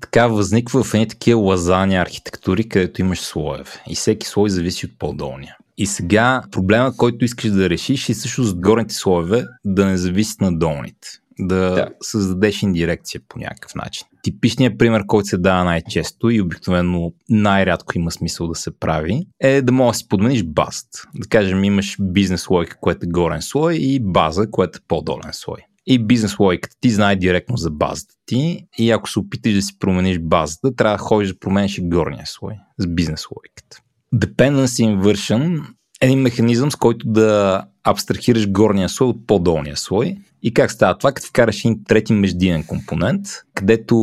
така 0.00 0.26
възниква 0.26 0.84
в 0.84 0.94
едни 0.94 1.08
такива 1.08 1.40
лазани 1.40 1.96
архитектури, 1.96 2.68
където 2.68 3.00
имаш 3.00 3.20
слоеве. 3.20 3.70
И 3.88 3.94
всеки 3.94 4.26
слой 4.26 4.50
зависи 4.50 4.86
от 4.86 4.98
по-долния. 4.98 5.56
И 5.78 5.86
сега 5.86 6.42
проблема, 6.50 6.96
който 6.96 7.24
искаш 7.24 7.50
да 7.50 7.70
решиш 7.70 8.08
е 8.08 8.14
също 8.14 8.54
горните 8.56 8.94
слоеве 8.94 9.44
да 9.64 9.86
не 9.86 9.96
зависят 9.96 10.40
на 10.40 10.58
долните 10.58 11.19
да, 11.40 11.70
да 11.74 11.88
създадеш 12.02 12.62
индирекция 12.62 13.20
по 13.28 13.38
някакъв 13.38 13.74
начин. 13.74 14.06
Типичният 14.22 14.78
пример, 14.78 15.06
който 15.06 15.28
се 15.28 15.38
дава 15.38 15.64
най-често 15.64 16.30
и 16.30 16.40
обикновено 16.40 17.12
най-рядко 17.28 17.98
има 17.98 18.10
смисъл 18.10 18.48
да 18.48 18.54
се 18.54 18.78
прави, 18.78 19.26
е 19.40 19.62
да 19.62 19.72
можеш 19.72 19.98
да 19.98 19.98
си 19.98 20.08
подмениш 20.08 20.44
базт. 20.44 20.88
Да 21.14 21.28
кажем, 21.28 21.64
имаш 21.64 21.96
бизнес 22.00 22.50
логика, 22.50 22.76
което 22.80 23.06
е 23.06 23.10
горен 23.10 23.42
слой 23.42 23.74
и 23.74 24.00
база, 24.02 24.50
което 24.50 24.76
е 24.76 24.86
по-долен 24.88 25.32
слой. 25.32 25.58
И 25.86 26.06
бизнес 26.06 26.38
логиката 26.38 26.76
ти 26.80 26.90
знае 26.90 27.16
директно 27.16 27.56
за 27.56 27.70
базата 27.70 28.14
ти 28.26 28.66
и 28.78 28.90
ако 28.90 29.10
се 29.10 29.18
опиташ 29.18 29.54
да 29.54 29.62
си 29.62 29.78
промениш 29.78 30.18
базата, 30.18 30.74
трябва 30.76 30.96
да 30.96 31.02
ходиш 31.02 31.32
да 31.32 31.38
промениш 31.38 31.78
и 31.78 31.88
горния 31.88 32.26
слой 32.26 32.54
с 32.78 32.86
бизнес 32.86 33.26
логиката. 33.36 33.78
Dependency 34.14 34.96
inversion 34.96 35.62
е 36.00 36.06
един 36.06 36.20
механизъм, 36.20 36.70
с 36.70 36.76
който 36.76 37.08
да 37.08 37.64
абстрахираш 37.84 38.50
горния 38.50 38.88
слой 38.88 39.08
от 39.08 39.26
по-долния 39.26 39.76
слой 39.76 40.16
и 40.42 40.54
как 40.54 40.72
става 40.72 40.98
това, 40.98 41.12
като 41.12 41.28
вкараш 41.28 41.64
един 41.64 41.84
трети 41.84 42.12
междинен 42.12 42.64
компонент, 42.64 43.26
където 43.54 43.96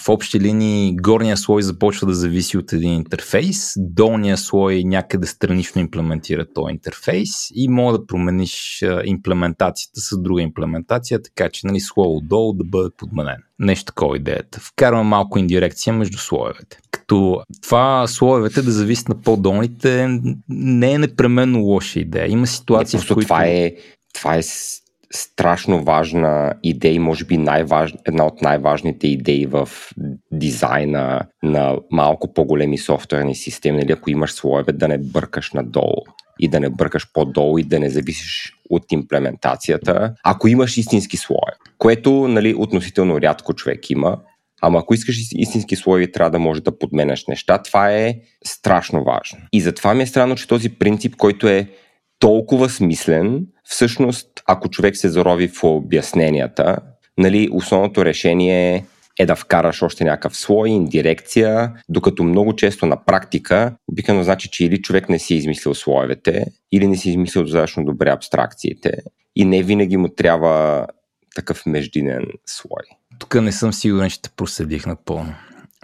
в 0.00 0.08
общи 0.08 0.40
линии 0.40 0.96
горния 0.96 1.36
слой 1.36 1.62
започва 1.62 2.06
да 2.06 2.14
зависи 2.14 2.58
от 2.58 2.72
един 2.72 2.92
интерфейс, 2.92 3.74
долния 3.76 4.36
слой 4.36 4.84
някъде 4.84 5.26
странично 5.26 5.80
имплементира 5.80 6.46
този 6.54 6.72
интерфейс 6.72 7.30
и 7.54 7.68
мога 7.68 7.98
да 7.98 8.06
промениш 8.06 8.84
имплементацията 9.04 10.00
с 10.00 10.22
друга 10.22 10.42
имплементация, 10.42 11.22
така 11.22 11.48
че 11.48 11.66
нали, 11.66 11.80
слой 11.80 12.06
отдолу 12.08 12.52
да 12.52 12.64
бъде 12.64 12.90
подменен. 12.96 13.42
Нещо 13.58 13.84
такова 13.84 14.16
е 14.16 14.18
идеята. 14.18 14.60
Вкарвам 14.60 15.06
малко 15.06 15.38
индирекция 15.38 15.92
между 15.92 16.18
слоевете. 16.18 16.78
Като 16.90 17.42
това 17.62 18.06
слоевете 18.06 18.62
да 18.62 18.70
зависят 18.70 19.08
на 19.08 19.20
по-долните 19.20 20.20
не 20.48 20.92
е 20.92 20.98
непременно 20.98 21.60
лоша 21.60 22.00
идея. 22.00 22.28
Има 22.28 22.46
ситуации, 22.46 22.98
не, 22.98 23.04
в 23.04 23.08
които... 23.08 23.26
Това 23.26 23.44
е, 23.46 23.72
това 24.14 24.36
е 24.36 24.42
страшно 25.12 25.84
важна 25.84 26.54
идея, 26.62 27.00
може 27.00 27.24
би 27.24 27.38
най-важ... 27.38 27.94
една 28.04 28.26
от 28.26 28.42
най-важните 28.42 29.08
идеи 29.08 29.46
в 29.46 29.68
дизайна 30.32 31.20
на 31.42 31.76
малко 31.90 32.34
по-големи 32.34 32.78
софтуерни 32.78 33.34
системи, 33.34 33.78
нали, 33.78 33.92
ако 33.92 34.10
имаш 34.10 34.32
слоеве, 34.32 34.72
да 34.72 34.88
не 34.88 34.98
бъркаш 34.98 35.52
надолу 35.52 36.02
и 36.40 36.48
да 36.48 36.60
не 36.60 36.70
бъркаш 36.70 37.12
по-долу 37.12 37.58
и 37.58 37.62
да 37.62 37.80
не 37.80 37.90
зависиш 37.90 38.52
от 38.70 38.92
имплементацията, 38.92 40.14
ако 40.24 40.48
имаш 40.48 40.76
истински 40.76 41.16
слой, 41.16 41.52
което 41.78 42.28
нали, 42.28 42.54
относително 42.54 43.20
рядко 43.20 43.54
човек 43.54 43.90
има, 43.90 44.18
Ама 44.64 44.78
ако 44.78 44.94
искаш 44.94 45.16
истински 45.32 45.76
слои, 45.76 46.12
трябва 46.12 46.30
да 46.30 46.38
можеш 46.38 46.62
да 46.62 46.78
подменяш 46.78 47.26
неща. 47.26 47.58
Това 47.58 47.92
е 47.92 48.14
страшно 48.44 49.04
важно. 49.04 49.38
И 49.52 49.60
затова 49.60 49.94
ми 49.94 50.02
е 50.02 50.06
странно, 50.06 50.36
че 50.36 50.48
този 50.48 50.68
принцип, 50.68 51.16
който 51.16 51.48
е 51.48 51.68
толкова 52.22 52.68
смислен, 52.68 53.46
всъщност, 53.64 54.28
ако 54.46 54.68
човек 54.68 54.96
се 54.96 55.08
зарови 55.08 55.48
в 55.48 55.64
обясненията, 55.64 56.76
нали, 57.18 57.48
основното 57.52 58.04
решение 58.04 58.84
е 59.18 59.26
да 59.26 59.36
вкараш 59.36 59.82
още 59.82 60.04
някакъв 60.04 60.36
слой, 60.36 60.68
индирекция, 60.68 61.72
докато 61.88 62.24
много 62.24 62.56
често 62.56 62.86
на 62.86 63.04
практика 63.04 63.76
обикновено 63.88 64.24
значи, 64.24 64.48
че 64.50 64.64
или 64.64 64.82
човек 64.82 65.08
не 65.08 65.18
си 65.18 65.34
е 65.34 65.36
измислил 65.36 65.74
слоевете, 65.74 66.44
или 66.72 66.86
не 66.86 66.96
си 66.96 67.08
е 67.08 67.10
измислил 67.10 67.42
достатъчно 67.42 67.84
добре 67.84 68.10
абстракциите 68.10 68.92
и 69.36 69.44
не 69.44 69.62
винаги 69.62 69.96
му 69.96 70.08
трябва 70.08 70.86
такъв 71.34 71.66
междинен 71.66 72.24
слой. 72.46 72.82
Тук 73.18 73.34
не 73.34 73.52
съм 73.52 73.72
сигурен, 73.72 74.10
че 74.10 74.22
те 74.22 74.30
проследих 74.36 74.86
напълно. 74.86 75.34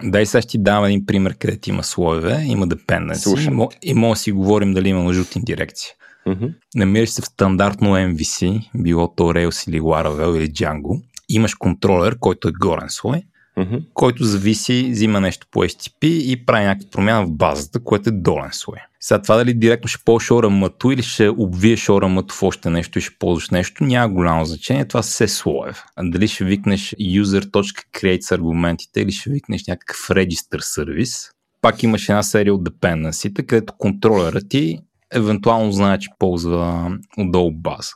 Дай 0.03 0.25
сега 0.25 0.41
ще 0.41 0.51
ти 0.51 0.63
дам 0.63 0.85
един 0.85 1.05
пример, 1.05 1.37
където 1.37 1.69
има 1.69 1.83
слоеве, 1.83 2.43
има 2.45 2.67
dependency 2.67 3.69
и, 3.83 3.91
и 3.91 3.93
може 3.93 4.17
да 4.17 4.21
си 4.21 4.31
говорим 4.31 4.73
дали 4.73 4.89
има 4.89 5.03
нужда 5.03 5.21
от 5.21 5.35
индирекция. 5.35 5.93
Mm-hmm. 6.27 6.53
Намираш 6.75 7.09
се 7.09 7.21
в 7.21 7.25
стандартно 7.25 7.89
MVC, 7.89 8.69
било 8.75 9.13
то 9.15 9.23
Rails 9.23 9.69
или 9.69 9.81
Laravel 9.81 10.37
или 10.37 10.51
Django. 10.51 11.01
Имаш 11.29 11.53
контролер, 11.53 12.19
който 12.19 12.47
е 12.47 12.51
горен 12.51 12.89
слой, 12.89 13.23
mm-hmm. 13.57 13.83
който 13.93 14.23
зависи, 14.23 14.89
взима 14.91 15.21
нещо 15.21 15.47
по 15.51 15.59
HTTP 15.59 16.05
и 16.05 16.45
прави 16.45 16.65
някаква 16.65 16.89
промяна 16.91 17.25
в 17.25 17.31
базата, 17.31 17.83
което 17.83 18.09
е 18.09 18.11
долен 18.11 18.49
слой. 18.51 18.77
Сега 18.99 19.21
това 19.21 19.35
дали 19.35 19.53
директно 19.53 19.87
ще 19.87 20.03
ползваш 20.05 20.29
ORM 20.29 20.93
или 20.93 21.03
ще 21.03 21.29
обвиеш 21.29 21.85
ORM 21.85 22.31
в 22.31 22.43
още 22.43 22.69
нещо 22.69 22.99
и 22.99 23.01
ще 23.01 23.15
ползваш 23.19 23.49
нещо, 23.49 23.83
няма 23.83 24.13
голямо 24.13 24.45
значение. 24.45 24.87
Това 24.87 25.03
са 25.03 25.11
все 25.11 25.27
слоев. 25.27 25.83
А 25.95 26.03
дали 26.03 26.27
ще 26.27 26.43
викнеш 26.43 26.95
user.create 26.99 28.21
с 28.21 28.31
аргументите 28.31 29.01
или 29.01 29.11
ще 29.11 29.29
викнеш 29.29 29.67
някакъв 29.67 30.07
register 30.09 30.59
сервис, 30.59 31.29
пак 31.61 31.83
имаш 31.83 32.09
една 32.09 32.23
серия 32.23 32.53
от 32.53 32.69
dependency, 32.69 33.45
където 33.45 33.73
контролерът 33.77 34.49
ти 34.49 34.79
евентуално 35.13 35.71
знае, 35.71 35.99
че 35.99 36.09
ползва 36.19 36.91
отдолу 37.17 37.51
база. 37.51 37.91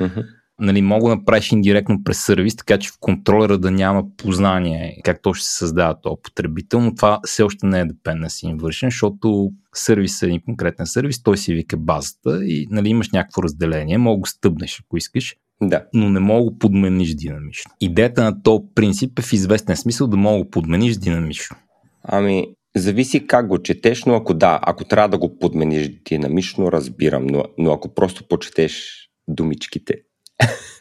Mm-hmm. 0.00 0.26
Нали, 0.60 0.82
мога 0.82 1.08
да 1.08 1.16
направиш 1.16 1.52
индиректно 1.52 2.04
през 2.04 2.24
сервис, 2.24 2.56
така 2.56 2.78
че 2.78 2.90
в 2.90 2.96
контролера 3.00 3.58
да 3.58 3.70
няма 3.70 4.04
познание 4.16 5.00
как 5.04 5.22
то 5.22 5.34
ще 5.34 5.46
се 5.46 5.56
създава 5.56 6.00
този 6.00 6.16
потребител, 6.22 6.80
но 6.80 6.94
това 6.94 7.20
все 7.24 7.42
още 7.42 7.66
не 7.66 7.80
е 7.80 7.84
dependency 7.84 8.56
inversion, 8.56 8.86
защото 8.86 9.52
сервис 9.74 10.22
е 10.22 10.26
един 10.26 10.40
конкретен 10.40 10.86
сервис, 10.86 11.22
той 11.22 11.38
си 11.38 11.54
вика 11.54 11.76
базата 11.76 12.44
и 12.44 12.66
нали, 12.70 12.88
имаш 12.88 13.10
някакво 13.10 13.42
разделение, 13.42 13.98
мога 13.98 14.20
го 14.20 14.26
стъпнеш, 14.26 14.82
ако 14.86 14.96
искаш, 14.96 15.36
да. 15.62 15.84
но 15.94 16.08
не 16.08 16.20
мога 16.20 16.44
го 16.44 16.58
подмениш 16.58 17.14
динамично. 17.14 17.70
Идеята 17.80 18.24
на 18.24 18.42
този 18.42 18.64
принцип 18.74 19.18
е 19.18 19.22
в 19.22 19.32
известен 19.32 19.76
смисъл 19.76 20.06
да 20.06 20.16
мога 20.16 20.44
го 20.44 20.50
подмениш 20.50 20.96
динамично. 20.96 21.56
Ами, 22.04 22.46
Зависи 22.76 23.26
как 23.26 23.46
го 23.46 23.62
четеш, 23.62 24.04
но 24.04 24.14
ако 24.14 24.34
да, 24.34 24.60
ако 24.62 24.84
трябва 24.84 25.08
да 25.08 25.18
го 25.18 25.38
подмениш 25.38 25.90
динамично, 26.08 26.72
разбирам, 26.72 27.26
но, 27.26 27.44
но 27.58 27.72
ако 27.72 27.94
просто 27.94 28.28
почетеш 28.28 29.06
думичките. 29.28 29.94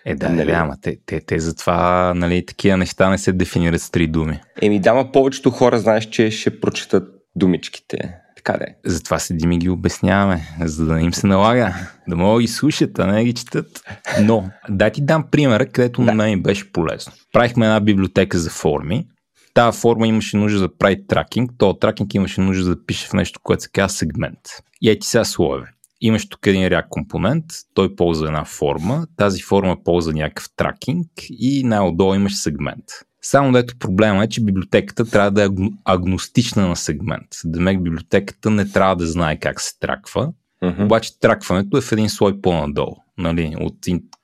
Е, 0.06 0.16
да, 0.16 0.30
нали? 0.30 0.52
ама 0.52 0.76
те, 0.82 0.98
те, 1.06 1.22
те 1.22 1.40
затова 1.40 2.14
нали, 2.14 2.46
такива 2.46 2.78
неща 2.78 3.10
не 3.10 3.18
се 3.18 3.32
дефинират 3.32 3.82
с 3.82 3.90
три 3.90 4.08
думи. 4.08 4.40
Еми, 4.62 4.80
дама, 4.80 5.12
повечето 5.12 5.52
хора 5.52 5.80
знаеш, 5.80 6.06
че 6.10 6.32
ще 6.32 6.60
прочитат 6.60 7.04
думичките. 7.36 8.18
Така 8.36 8.58
де. 8.58 8.76
Затова 8.86 9.20
седим 9.20 9.52
и 9.52 9.58
ги 9.58 9.70
обясняваме, 9.70 10.42
за 10.62 10.86
да 10.86 11.00
им 11.00 11.14
се 11.14 11.28
налага, 11.28 11.76
да 12.08 12.16
могат 12.16 12.38
да 12.38 12.42
ги 12.42 12.48
слушат, 12.48 13.00
а 13.00 13.08
не 13.08 13.26
ги 13.26 13.34
четат. 13.34 13.82
Но, 14.22 14.50
да 14.70 14.90
ти 14.90 15.06
дам 15.06 15.26
примера, 15.32 15.66
където 15.66 16.02
да. 16.02 16.06
на 16.06 16.14
мен 16.14 16.42
беше 16.42 16.72
полезно. 16.72 17.14
Правихме 17.34 17.66
една 17.66 17.80
библиотека 17.80 18.38
за 18.38 18.50
форми, 18.50 19.08
тази 19.56 19.80
форма 19.80 20.08
имаше 20.08 20.38
нужда 20.38 20.60
да 20.60 20.78
прави 20.78 21.08
тракинг, 21.08 21.52
то 21.58 21.74
тракинг 21.74 22.14
имаше 22.14 22.42
нужда 22.42 22.76
да 22.76 22.86
пише 22.86 23.08
в 23.08 23.14
нещо, 23.14 23.40
което 23.44 23.64
се 23.64 23.70
казва 23.70 23.90
сегмент. 23.90 24.40
И 24.82 24.90
ети 24.90 25.08
сега 25.08 25.26
слоеве. 25.26 25.68
Имаш 26.02 26.30
тук 26.30 26.48
един 26.48 26.68
ряд 26.68 26.86
компонент, 26.90 27.46
той 27.74 27.96
ползва 27.96 28.28
една 28.28 28.46
форма, 28.46 29.08
тази 29.18 29.42
форма 29.42 29.78
ползва 29.84 30.14
някакъв 30.14 30.50
тракинг 30.56 31.08
и 31.30 31.64
най-отдолу 31.64 32.16
имаш 32.16 32.36
сегмент. 32.36 32.86
Само 33.22 33.52
дето 33.52 33.78
проблема 33.80 34.24
е, 34.24 34.30
че 34.30 34.44
библиотеката 34.44 35.06
трябва 35.06 35.32
да 35.32 35.44
е 35.44 35.50
агностична 35.86 36.68
на 36.68 36.76
сегмент. 36.76 37.28
Демек 37.46 37.84
библиотеката 37.84 38.50
не 38.50 38.72
трябва 38.72 38.96
да 38.96 39.08
знае 39.08 39.40
как 39.40 39.62
се 39.62 39.80
траква, 39.80 40.32
uh-huh. 40.64 40.86
обаче 40.86 41.20
тракването 41.20 41.78
е 41.78 41.82
в 41.82 41.92
един 41.92 42.10
слой 42.10 42.42
по-надолу. 42.42 43.05
Нали, 43.18 43.56
от 43.60 43.76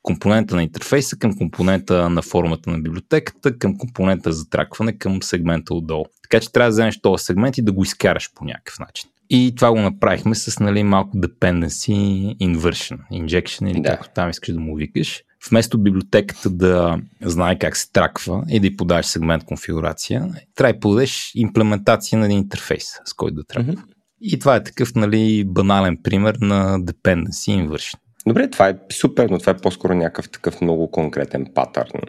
компонента 0.01 0.55
на 0.55 0.63
интерфейса 0.63 1.17
към 1.17 1.37
компонента 1.37 2.09
на 2.09 2.21
формата 2.21 2.69
на 2.69 2.79
библиотеката, 2.79 3.57
към 3.57 3.77
компонента 3.77 4.31
за 4.31 4.49
тракване, 4.49 4.97
към 4.97 5.23
сегмента 5.23 5.73
отдолу. 5.73 6.05
Така 6.23 6.39
че 6.39 6.51
трябва 6.51 6.69
да 6.69 6.73
вземеш 6.73 7.01
този 7.01 7.23
сегмент 7.23 7.57
и 7.57 7.61
да 7.61 7.71
го 7.71 7.83
изкараш 7.83 8.31
по 8.35 8.45
някакъв 8.45 8.79
начин. 8.79 9.09
И 9.29 9.53
това 9.55 9.71
го 9.71 9.79
направихме 9.79 10.35
с 10.35 10.59
нали, 10.59 10.83
малко 10.83 11.17
dependency 11.17 11.91
inversion, 12.37 12.97
injection 13.11 13.71
или 13.71 13.81
да. 13.81 13.89
както 13.89 14.09
там 14.15 14.29
искаш 14.29 14.53
да 14.53 14.59
му 14.59 14.75
викаш. 14.75 15.23
Вместо 15.49 15.77
библиотеката 15.77 16.49
да 16.49 16.99
знае 17.21 17.59
как 17.59 17.77
се 17.77 17.91
траква 17.91 18.43
и 18.49 18.59
да 18.59 18.67
й 18.67 18.75
подаваш 18.75 19.05
сегмент 19.05 19.43
конфигурация, 19.43 20.29
трябва 20.55 20.73
да 20.73 20.79
подадеш 20.79 21.31
имплементация 21.35 22.19
на 22.19 22.25
един 22.25 22.37
интерфейс, 22.37 22.85
с 23.05 23.13
който 23.13 23.35
да 23.35 23.43
траква. 23.43 23.73
Mm-hmm. 23.73 23.85
И 24.21 24.39
това 24.39 24.55
е 24.55 24.63
такъв 24.63 24.95
нали, 24.95 25.43
банален 25.47 25.97
пример 26.03 26.35
на 26.41 26.79
dependency 26.79 27.67
inversion. 27.67 27.95
Добре, 28.27 28.49
това 28.49 28.69
е 28.69 28.77
супер, 28.91 29.29
но 29.29 29.39
това 29.39 29.51
е 29.51 29.57
по-скоро 29.57 29.93
някакъв 29.93 30.29
такъв 30.29 30.61
много 30.61 30.91
конкретен 30.91 31.47
патърн 31.55 32.01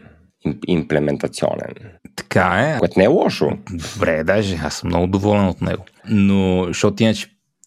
имплементационен. 0.67 1.75
Така 2.17 2.75
е. 2.75 2.79
Което 2.79 2.99
не 2.99 3.05
е 3.05 3.09
лошо. 3.09 3.51
Добре, 3.71 4.25
даже 4.25 4.57
аз 4.57 4.75
съм 4.75 4.89
много 4.89 5.07
доволен 5.07 5.47
от 5.47 5.61
него. 5.61 5.85
Но, 6.09 6.65
защото 6.67 7.03
иначе 7.03 7.27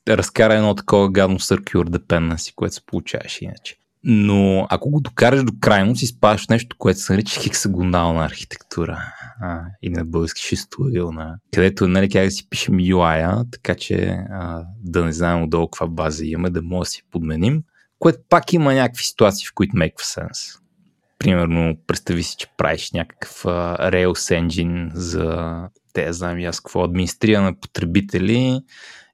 разкара 0.10 0.54
едно 0.54 0.76
такова 0.76 1.12
гадно 1.12 1.40
circular 1.40 1.90
dependency, 1.90 2.56
което 2.56 2.76
се 2.76 2.86
получаваш 2.86 3.42
иначе. 3.42 3.76
Но 4.04 4.68
ако 4.70 4.90
го 4.90 5.02
докараш 5.02 5.44
до 5.44 5.54
крайност, 5.62 6.02
изпадаш 6.02 6.48
нещо, 6.48 6.76
което 6.80 7.00
се 7.00 7.14
нарича 7.14 7.42
хексагонална 7.42 8.26
архитектура. 8.26 9.00
А, 9.42 9.62
или 9.82 9.94
на 9.94 10.06
български 10.06 10.42
шестуилна. 10.42 11.36
Където, 11.54 11.88
нали, 11.88 12.10
как 12.10 12.26
да 12.26 12.32
си 12.32 12.50
пишем 12.50 12.76
UI, 12.76 13.46
така 13.52 13.76
че 13.76 14.18
а, 14.32 14.64
да 14.84 15.06
не 15.06 15.12
знаем 15.12 15.44
отдолу 15.44 15.68
каква 15.68 15.88
база 15.88 16.26
имаме, 16.26 16.50
да 16.50 16.62
може 16.62 16.88
да 16.88 16.92
си 16.92 17.02
подменим 17.12 17.64
което 18.00 18.20
пак 18.30 18.54
има 18.54 18.74
някакви 18.74 19.04
ситуации, 19.04 19.48
в 19.48 19.54
които 19.56 19.76
make 19.76 19.96
sense. 19.96 20.60
Примерно, 21.20 21.78
представи 21.88 22.24
си, 22.24 22.36
че 22.38 22.48
правиш 22.58 22.92
някакъв 22.92 23.44
uh, 23.44 23.92
Rails 23.92 24.46
engine 24.46 24.90
за, 24.94 25.58
те 25.94 26.14
знам 26.14 26.46
аз 26.46 26.60
какво, 26.60 26.84
администриране 26.84 27.46
на 27.46 27.60
потребители 27.60 28.62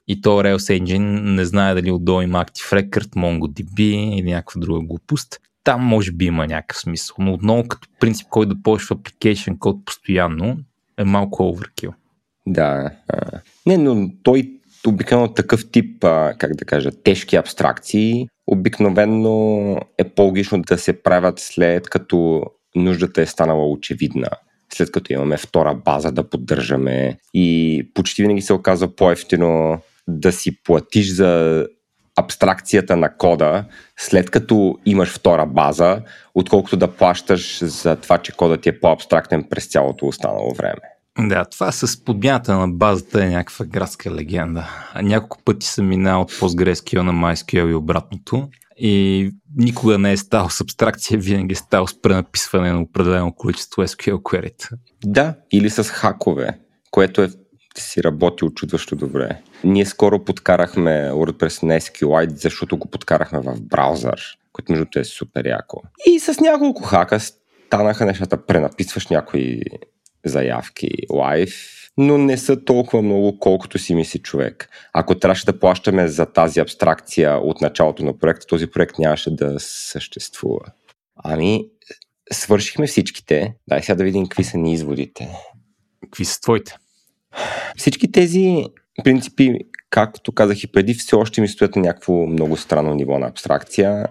и 0.07 0.21
то 0.21 0.29
Rails 0.29 0.79
engine 0.79 1.21
не 1.35 1.45
знае 1.45 1.75
дали 1.75 1.91
отдолу 1.91 2.21
има 2.21 2.45
Active 2.45 2.81
Record, 2.81 3.09
MongoDB 3.15 3.79
или 4.19 4.31
някаква 4.31 4.61
друга 4.61 4.87
глупост. 4.87 5.39
Там 5.63 5.81
може 5.81 6.11
би 6.11 6.25
има 6.25 6.47
някакъв 6.47 6.77
смисъл, 6.77 7.15
но 7.19 7.33
отново 7.33 7.67
като 7.67 7.87
принцип, 7.99 8.27
който 8.29 8.55
да 8.55 8.61
ползваш 8.63 8.87
в 8.87 8.95
application 8.95 9.59
код 9.59 9.85
постоянно, 9.85 10.57
е 10.97 11.03
малко 11.03 11.43
overkill. 11.43 11.93
Да. 12.47 12.91
Не, 13.65 13.77
но 13.77 14.09
той 14.23 14.60
обикновено 14.87 15.33
такъв 15.33 15.71
тип, 15.71 16.01
как 16.37 16.55
да 16.55 16.65
кажа, 16.65 16.91
тежки 17.03 17.35
абстракции, 17.35 18.27
обикновено 18.47 19.77
е 19.97 20.03
по-логично 20.03 20.61
да 20.61 20.77
се 20.77 21.03
правят 21.03 21.39
след 21.39 21.89
като 21.89 22.43
нуждата 22.75 23.21
е 23.21 23.25
станала 23.25 23.71
очевидна 23.71 24.29
след 24.73 24.91
като 24.91 25.13
имаме 25.13 25.37
втора 25.37 25.75
база 25.75 26.11
да 26.11 26.29
поддържаме 26.29 27.17
и 27.33 27.89
почти 27.93 28.21
винаги 28.21 28.41
се 28.41 28.53
оказва 28.53 28.95
по-ефтино 28.95 29.81
да 30.07 30.31
си 30.31 30.63
платиш 30.63 31.11
за 31.13 31.65
абстракцията 32.15 32.97
на 32.97 33.17
кода, 33.17 33.65
след 33.99 34.29
като 34.29 34.77
имаш 34.85 35.09
втора 35.09 35.45
база, 35.45 36.01
отколкото 36.35 36.77
да 36.77 36.87
плащаш 36.87 37.63
за 37.63 37.95
това, 37.95 38.17
че 38.17 38.31
кода 38.31 38.57
ти 38.57 38.69
е 38.69 38.79
по-абстрактен 38.79 39.43
през 39.49 39.67
цялото 39.67 40.07
останало 40.07 40.53
време. 40.53 41.00
Да, 41.29 41.45
това 41.45 41.71
с 41.71 42.03
подмяната 42.03 42.57
на 42.57 42.67
базата 42.67 43.25
е 43.25 43.29
някаква 43.29 43.65
градска 43.65 44.11
легенда. 44.11 44.69
Няколко 45.01 45.37
пъти 45.45 45.67
съм 45.67 45.87
минал 45.87 46.21
от 46.21 46.31
PostgreSQL 46.31 47.01
на 47.01 47.13
MySQL 47.13 47.69
и 47.71 47.73
обратното. 47.73 48.49
И 48.77 49.31
никога 49.57 49.97
не 49.97 50.11
е 50.11 50.17
стал 50.17 50.49
с 50.49 50.61
абстракция, 50.61 51.19
винаги 51.19 51.53
е 51.53 51.55
стал 51.55 51.87
с 51.87 52.01
пренаписване 52.01 52.71
на 52.71 52.81
определено 52.81 53.33
количество 53.33 53.83
SQL 53.83 54.13
query 54.13 54.69
Да, 55.05 55.35
или 55.51 55.69
с 55.69 55.83
хакове, 55.83 56.59
което 56.91 57.21
е 57.21 57.29
си 57.77 58.03
работи 58.03 58.45
очудващо 58.45 58.95
добре. 58.95 59.41
Ние 59.63 59.85
скоро 59.85 60.23
подкарахме 60.23 61.11
WordPress 61.11 61.63
на 61.63 61.73
SQLite, 61.73 62.35
защото 62.35 62.77
го 62.77 62.89
подкарахме 62.89 63.39
в 63.39 63.61
браузър, 63.61 64.21
което 64.53 64.71
между 64.71 64.85
е 64.95 65.03
супер 65.03 65.45
яко. 65.45 65.81
И 66.05 66.19
с 66.19 66.39
няколко 66.39 66.83
хака 66.83 67.19
станаха 67.19 68.05
нещата. 68.05 68.45
Пренаписваш 68.45 69.07
някои 69.07 69.61
заявки 70.25 70.89
лайв, 71.13 71.81
но 71.97 72.17
не 72.17 72.37
са 72.37 72.65
толкова 72.65 73.01
много, 73.01 73.39
колкото 73.39 73.77
си 73.79 73.95
мисли 73.95 74.19
човек. 74.19 74.69
Ако 74.93 75.15
трябваше 75.15 75.45
да 75.45 75.59
плащаме 75.59 76.07
за 76.07 76.25
тази 76.25 76.59
абстракция 76.59 77.37
от 77.37 77.61
началото 77.61 78.05
на 78.05 78.17
проекта, 78.17 78.45
този 78.45 78.67
проект 78.67 78.99
нямаше 78.99 79.35
да 79.35 79.55
съществува. 79.59 80.65
Ами, 81.23 81.65
свършихме 82.31 82.87
всичките. 82.87 83.53
Дай 83.67 83.81
сега 83.81 83.95
да 83.95 84.03
видим 84.03 84.25
какви 84.25 84.43
са 84.43 84.57
ни 84.57 84.73
изводите. 84.73 85.29
Какви 86.03 86.25
са 86.25 86.41
твоите? 86.41 86.75
Всички 87.77 88.11
тези 88.11 88.65
принципи, 89.03 89.57
както 89.89 90.31
казах 90.31 90.63
и 90.63 90.71
преди, 90.71 90.93
все 90.93 91.15
още 91.15 91.41
ми 91.41 91.47
стоят 91.47 91.75
на 91.75 91.81
някакво 91.81 92.13
много 92.13 92.57
странно 92.57 92.93
ниво 92.93 93.19
на 93.19 93.27
абстракция. 93.27 94.07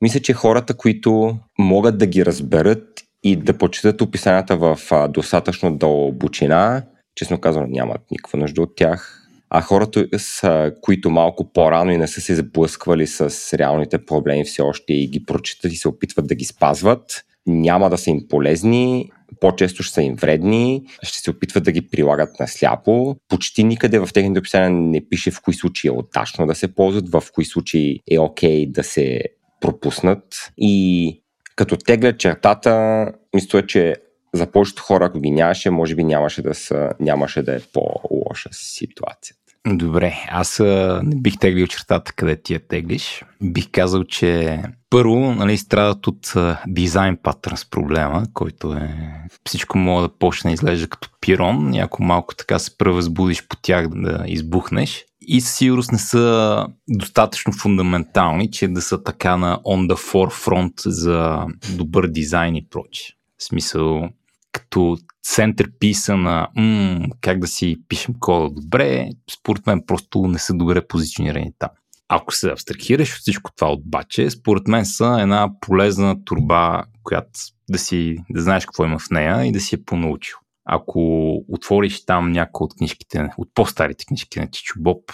Мисля, 0.00 0.20
че 0.20 0.32
хората, 0.32 0.74
които 0.74 1.38
могат 1.58 1.98
да 1.98 2.06
ги 2.06 2.26
разберат 2.26 3.02
и 3.22 3.36
да 3.36 3.58
почитат 3.58 4.00
описанията 4.00 4.56
в 4.56 4.78
достатъчно 5.08 5.76
дълбочина, 5.76 6.82
честно 7.14 7.40
казвам, 7.40 7.70
нямат 7.70 8.00
никаква 8.10 8.38
нужда 8.38 8.62
от 8.62 8.76
тях. 8.76 9.16
А 9.50 9.60
хората, 9.60 10.06
са, 10.18 10.72
които 10.80 11.10
малко 11.10 11.52
по-рано 11.52 11.90
и 11.90 11.96
не 11.96 12.06
са 12.06 12.20
се 12.20 12.34
сблъсквали 12.34 13.06
с 13.06 13.58
реалните 13.58 14.04
проблеми 14.04 14.44
все 14.44 14.62
още 14.62 14.92
и 14.92 15.08
ги 15.08 15.24
прочитат 15.24 15.72
и 15.72 15.76
се 15.76 15.88
опитват 15.88 16.26
да 16.26 16.34
ги 16.34 16.44
спазват, 16.44 17.24
няма 17.46 17.90
да 17.90 17.98
са 17.98 18.10
им 18.10 18.20
полезни, 18.28 19.10
по-често 19.40 19.82
ще 19.82 19.94
са 19.94 20.02
им 20.02 20.14
вредни, 20.14 20.82
ще 21.02 21.18
се 21.18 21.30
опитват 21.30 21.64
да 21.64 21.72
ги 21.72 21.88
прилагат 21.88 22.40
насляпо. 22.40 23.16
Почти 23.28 23.64
никъде 23.64 23.98
в 23.98 24.08
техните 24.14 24.38
описания 24.38 24.70
не 24.70 25.08
пише 25.08 25.30
в 25.30 25.40
кои 25.42 25.54
случаи 25.54 25.88
е 25.88 25.92
удачно 25.92 26.46
да 26.46 26.54
се 26.54 26.74
ползват, 26.74 27.08
в 27.08 27.22
кои 27.34 27.44
случаи 27.44 28.00
е 28.10 28.18
окей 28.18 28.66
okay 28.66 28.72
да 28.72 28.84
се 28.84 29.22
пропуснат. 29.60 30.52
И 30.58 31.22
като 31.60 31.76
теглят 31.76 32.18
чертата, 32.18 33.06
мисля, 33.34 33.66
че 33.66 33.96
за 34.34 34.46
повечето 34.46 34.82
хора, 34.82 35.04
ако 35.04 35.20
ги 35.20 35.30
нямаше, 35.30 35.70
може 35.70 35.94
би 35.94 36.04
нямаше 36.04 36.42
да, 36.42 36.54
са, 36.54 36.90
нямаше 37.00 37.42
да 37.42 37.56
е 37.56 37.60
по-лоша 37.72 38.48
ситуацията. 38.52 39.39
Добре, 39.66 40.14
аз 40.30 40.58
не 41.02 41.16
бих 41.16 41.38
теглил 41.38 41.66
чертата 41.66 42.12
къде 42.12 42.42
ти 42.42 42.54
я 42.54 42.60
теглиш. 42.68 43.24
Бих 43.42 43.70
казал, 43.72 44.04
че 44.04 44.62
първо 44.90 45.34
нали, 45.34 45.58
страдат 45.58 46.06
от 46.06 46.34
дизайн 46.66 47.18
патърн 47.22 47.56
проблема, 47.70 48.24
който 48.34 48.72
е 48.72 48.94
всичко 49.46 49.78
може 49.78 50.08
да 50.08 50.18
почне 50.18 50.48
да 50.50 50.54
изглежда 50.54 50.88
като 50.88 51.08
пирон, 51.20 51.70
някой 51.70 52.06
малко 52.06 52.34
така 52.34 52.58
се 52.58 52.78
превъзбудиш 52.78 53.48
по 53.48 53.56
тях 53.62 53.88
да 53.88 54.24
избухнеш 54.26 55.04
и 55.20 55.40
със 55.40 55.56
сигурност 55.56 55.92
не 55.92 55.98
са 55.98 56.66
достатъчно 56.88 57.52
фундаментални, 57.52 58.50
че 58.50 58.68
да 58.68 58.82
са 58.82 59.02
така 59.02 59.36
на 59.36 59.58
on 59.58 59.92
the 59.92 60.12
forefront 60.12 60.88
за 60.88 61.46
добър 61.76 62.06
дизайн 62.06 62.56
и 62.56 62.68
прочее. 62.68 63.14
В 63.38 63.44
смисъл, 63.44 64.08
като 64.52 64.98
центърписа 65.22 66.16
на 66.16 66.48
м- 66.56 67.06
как 67.20 67.38
да 67.38 67.46
си 67.46 67.76
пишем 67.88 68.14
кода 68.20 68.50
добре, 68.50 69.08
според 69.38 69.66
мен 69.66 69.82
просто 69.86 70.22
не 70.22 70.38
са 70.38 70.54
добре 70.54 70.86
позиционирани 70.86 71.52
там. 71.58 71.70
Ако 72.08 72.34
се 72.34 72.50
абстрахираш 72.50 73.14
от 73.14 73.20
всичко 73.20 73.50
това 73.56 73.72
обаче, 73.72 74.30
според 74.30 74.68
мен 74.68 74.86
са 74.86 75.18
една 75.20 75.50
полезна 75.60 76.24
турба, 76.24 76.84
която 77.02 77.30
да 77.70 77.78
си 77.78 78.16
да 78.30 78.42
знаеш 78.42 78.66
какво 78.66 78.84
има 78.84 78.98
в 78.98 79.10
нея 79.10 79.46
и 79.46 79.52
да 79.52 79.60
си 79.60 79.74
я 79.74 79.84
понаучил. 79.84 80.36
Ако 80.64 81.32
отвориш 81.48 82.04
там 82.04 82.32
някои 82.32 82.64
от 82.64 82.74
книжките, 82.74 83.28
от 83.38 83.48
по-старите 83.54 84.04
книжки 84.04 84.40
на 84.40 84.50
Чичо 84.50 84.74
Боб 84.78 85.12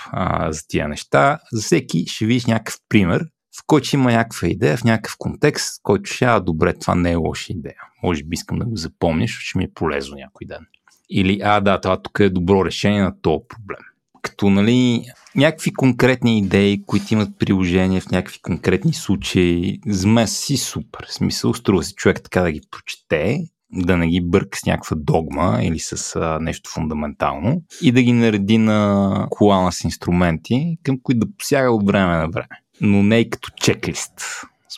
за 0.49 0.61
тия 0.68 0.88
неща, 0.88 1.38
за 1.53 1.62
всеки 1.62 2.07
ще 2.07 2.27
видиш 2.27 2.46
някакъв 2.46 2.77
пример, 2.88 3.25
в 3.61 3.62
който 3.66 3.88
има 3.95 4.12
някаква 4.12 4.49
идея, 4.49 4.77
в 4.77 4.85
някакъв 4.85 5.16
контекст, 5.19 5.81
който 5.83 6.11
ще 6.11 6.25
а, 6.25 6.40
добре, 6.40 6.75
това 6.75 6.95
не 6.95 7.11
е 7.11 7.16
лоша 7.16 7.53
идея. 7.53 7.81
Може 8.03 8.25
би 8.25 8.35
искам 8.35 8.59
да 8.59 8.64
го 8.64 8.77
запомниш, 8.77 9.38
ще 9.40 9.59
ми 9.59 9.64
е 9.64 9.73
полезно 9.75 10.16
някой 10.16 10.47
ден. 10.47 10.66
Или, 11.11 11.40
а, 11.45 11.61
да, 11.61 11.81
това 11.81 12.03
тук 12.03 12.21
е 12.21 12.31
добро 12.31 12.64
решение 12.64 13.03
на 13.03 13.21
този 13.21 13.45
проблем. 13.49 13.81
Като, 14.23 14.51
нали, 14.51 15.05
някакви 15.37 15.73
конкретни 15.73 16.38
идеи, 16.38 16.83
които 16.87 17.14
имат 17.14 17.38
приложение 17.38 18.01
в 18.01 18.11
някакви 18.11 18.38
конкретни 18.42 18.92
случаи, 18.92 19.81
за 19.87 20.09
мен 20.09 20.29
си 20.29 20.57
супер. 20.57 21.07
В 21.09 21.14
смисъл, 21.14 21.55
струва 21.55 21.83
си 21.83 21.95
човек 21.95 22.23
така 22.23 22.42
да 22.42 22.53
ги 22.53 22.61
прочете, 22.71 23.38
да 23.73 23.97
не 23.97 24.09
ги 24.09 24.21
бърка 24.21 24.59
с 24.59 24.66
някаква 24.66 24.97
догма 25.01 25.59
или 25.62 25.79
с 25.79 26.16
а, 26.16 26.38
нещо 26.40 26.71
фундаментално 26.71 27.62
и 27.83 27.92
да 27.92 28.03
ги 28.03 28.12
нареди 28.12 28.59
на 28.59 29.27
колана 29.31 29.73
с 29.73 29.85
инструменти, 29.85 30.79
към 30.83 30.99
които 31.03 31.27
да 31.27 31.33
посяга 31.38 31.71
от 31.71 31.87
време 31.87 32.16
на 32.16 32.29
време 32.29 32.49
но 32.80 33.02
не 33.02 33.18
и 33.18 33.30
като 33.30 33.50
чеклист. 33.56 34.12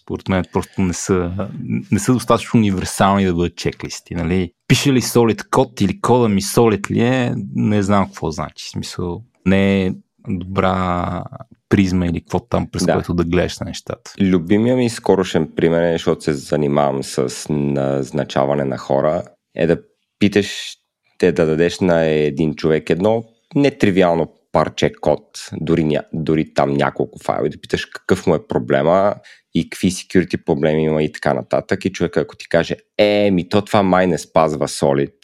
Според 0.03 0.29
мен 0.29 0.45
просто 0.53 0.83
не 0.83 0.93
са, 0.93 1.49
не 1.93 1.99
са 1.99 2.13
достатъчно 2.13 2.59
универсални 2.59 3.25
да 3.25 3.35
бъдат 3.35 3.57
чеклисти. 3.57 4.15
Нали? 4.15 4.53
Пише 4.69 4.93
ли 4.93 5.03
solid 5.03 5.49
код 5.51 5.81
или 5.81 6.01
кода 6.01 6.29
ми 6.29 6.43
solid 6.43 6.91
ли 6.91 7.01
е, 7.01 7.35
не 7.55 7.83
знам 7.83 8.07
какво 8.07 8.31
значи. 8.31 8.65
В 8.65 8.71
смисъл, 8.71 9.23
не 9.47 9.87
е 9.87 9.93
добра 10.29 11.23
призма 11.69 12.07
или 12.07 12.21
какво 12.21 12.41
там, 12.41 12.67
през 12.71 12.85
да. 12.85 12.93
което 12.93 13.15
да 13.15 13.25
гледаш 13.25 13.59
на 13.59 13.67
нещата. 13.67 14.13
Любимия 14.21 14.77
ми 14.77 14.91
скорошен 14.91 15.53
пример 15.57 15.83
е, 15.83 15.93
защото 15.93 16.25
се 16.25 16.33
занимавам 16.33 17.03
с 17.03 17.47
назначаване 17.51 18.65
на 18.65 18.79
хора, 18.79 19.23
е 19.55 19.67
да 19.67 19.81
питаш, 20.19 20.77
те 21.19 21.33
да 21.33 21.47
дадеш 21.47 21.81
на 21.81 22.05
един 22.05 22.55
човек 22.55 22.91
едно 22.91 23.25
нетривиално 23.55 24.33
парче 24.53 24.93
код, 25.01 25.49
дори, 25.53 25.85
ня, 25.85 26.03
дори 26.13 26.55
там 26.55 26.75
няколко 26.75 27.19
файла 27.19 27.49
да 27.49 27.61
питаш 27.61 27.85
какъв 27.85 28.27
му 28.27 28.35
е 28.35 28.47
проблема 28.49 29.15
и 29.55 29.71
какви 29.71 29.91
security 29.91 30.45
проблеми 30.45 30.85
има 30.85 31.03
и 31.03 31.13
така 31.13 31.35
нататък. 31.35 31.85
И 31.85 31.93
човек 31.93 32.17
ако 32.17 32.37
ти 32.37 32.49
каже, 32.49 32.77
е, 32.99 33.31
ми 33.31 33.49
то 33.49 33.63
това 33.63 33.83
май 33.83 34.07
не 34.07 34.19
спазва 34.19 34.69
Solid, 34.69 35.15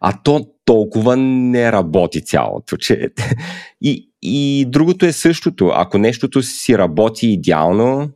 а 0.00 0.22
то 0.22 0.46
толкова 0.64 1.16
не 1.16 1.72
работи 1.72 2.24
цялото, 2.24 2.76
че... 2.76 3.08
И, 3.84 4.12
и 4.22 4.66
другото 4.68 5.06
е 5.06 5.12
същото. 5.12 5.68
Ако 5.74 5.98
нещото 5.98 6.42
си 6.42 6.78
работи 6.78 7.28
идеално, 7.28 8.10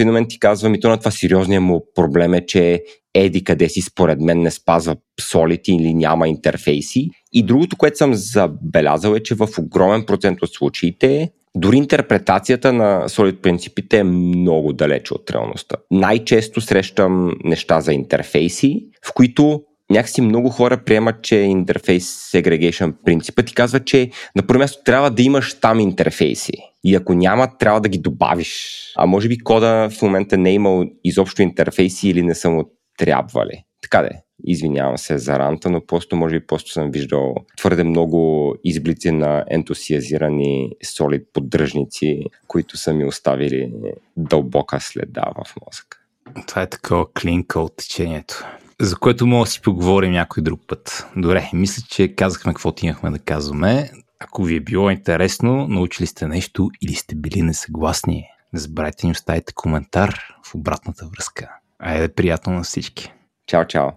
момент 0.00 0.28
ти 0.28 0.38
казва, 0.38 0.68
ми 0.68 0.80
то 0.80 0.88
на 0.88 0.98
това 0.98 1.10
сериозният 1.10 1.64
му 1.64 1.86
проблем 1.94 2.34
е, 2.34 2.46
че 2.46 2.82
еди 3.14 3.44
къде 3.44 3.68
си 3.68 3.80
според 3.80 4.20
мен 4.20 4.42
не 4.42 4.50
спазва 4.50 4.96
Solid 5.20 5.70
или 5.70 5.94
няма 5.94 6.28
интерфейси. 6.28 7.10
И 7.32 7.42
другото, 7.42 7.76
което 7.76 7.96
съм 7.96 8.14
забелязал 8.14 9.14
е, 9.14 9.22
че 9.22 9.34
в 9.34 9.48
огромен 9.58 10.04
процент 10.06 10.42
от 10.42 10.52
случаите 10.52 11.30
дори 11.54 11.76
интерпретацията 11.76 12.72
на 12.72 13.04
Solid 13.08 13.40
принципите 13.40 13.98
е 13.98 14.04
много 14.04 14.72
далече 14.72 15.14
от 15.14 15.30
реалността. 15.30 15.76
Най-често 15.90 16.60
срещам 16.60 17.32
неща 17.44 17.80
за 17.80 17.92
интерфейси, 17.92 18.86
в 19.06 19.14
които 19.14 19.62
някакси 19.90 20.20
много 20.20 20.50
хора 20.50 20.84
приемат, 20.84 21.22
че 21.22 21.36
интерфейс 21.36 22.30
segregation 22.32 22.94
принципът 23.04 23.46
ти 23.46 23.54
казва, 23.54 23.80
че 23.80 24.10
на 24.36 24.42
първо 24.46 24.58
място 24.58 24.82
трябва 24.84 25.10
да 25.10 25.22
имаш 25.22 25.60
там 25.60 25.80
интерфейси. 25.80 26.52
И 26.84 26.94
ако 26.94 27.14
няма, 27.14 27.58
трябва 27.58 27.80
да 27.80 27.88
ги 27.88 27.98
добавиш. 27.98 28.82
А 28.96 29.06
може 29.06 29.28
би 29.28 29.38
кода 29.38 29.90
в 29.90 30.02
момента 30.02 30.38
не 30.38 30.50
е 30.50 30.54
имал 30.54 30.84
изобщо 31.04 31.42
интерфейси 31.42 32.08
или 32.08 32.22
не 32.22 32.34
са 32.34 32.50
му 32.92 32.96
трябвали. 32.98 33.64
Така 33.82 34.02
де, 34.02 34.10
извинявам 34.44 34.98
се 34.98 35.18
за 35.18 35.38
ранта, 35.38 35.70
но 35.70 35.86
просто 35.86 36.16
може 36.16 36.40
би 36.40 36.46
просто 36.46 36.70
съм 36.70 36.90
виждал 36.90 37.34
твърде 37.56 37.84
много 37.84 38.54
изблици 38.64 39.10
на 39.10 39.44
ентусиазирани 39.50 40.70
солид 40.84 41.28
поддръжници, 41.32 42.24
които 42.46 42.76
са 42.76 42.92
ми 42.92 43.04
оставили 43.04 43.72
дълбока 44.16 44.80
следа 44.80 45.24
в 45.36 45.54
мозъка. 45.66 45.98
Това 46.46 46.62
е 46.62 46.68
такова 46.68 47.12
клинка 47.12 47.60
от 47.60 47.76
течението 47.76 48.44
за 48.80 48.96
което 48.96 49.26
мога 49.26 49.44
да 49.44 49.50
си 49.50 49.62
поговорим 49.62 50.12
някой 50.12 50.42
друг 50.42 50.60
път. 50.66 51.06
Добре, 51.16 51.50
мисля, 51.52 51.82
че 51.90 52.14
казахме 52.14 52.52
каквото 52.52 52.86
имахме 52.86 53.10
да 53.10 53.18
казваме. 53.18 53.90
Ако 54.20 54.44
ви 54.44 54.56
е 54.56 54.60
било 54.60 54.90
интересно, 54.90 55.68
научили 55.68 56.06
сте 56.06 56.26
нещо 56.26 56.70
или 56.82 56.94
сте 56.94 57.14
били 57.14 57.42
несъгласни, 57.42 58.26
не 58.52 58.60
забравяйте 58.60 59.06
ни 59.06 59.12
оставите 59.12 59.52
коментар 59.54 60.20
в 60.46 60.54
обратната 60.54 61.06
връзка. 61.16 61.48
Айде, 61.84 62.08
приятно 62.08 62.52
на 62.52 62.62
всички! 62.62 63.12
Чао, 63.46 63.66
чао! 63.66 63.88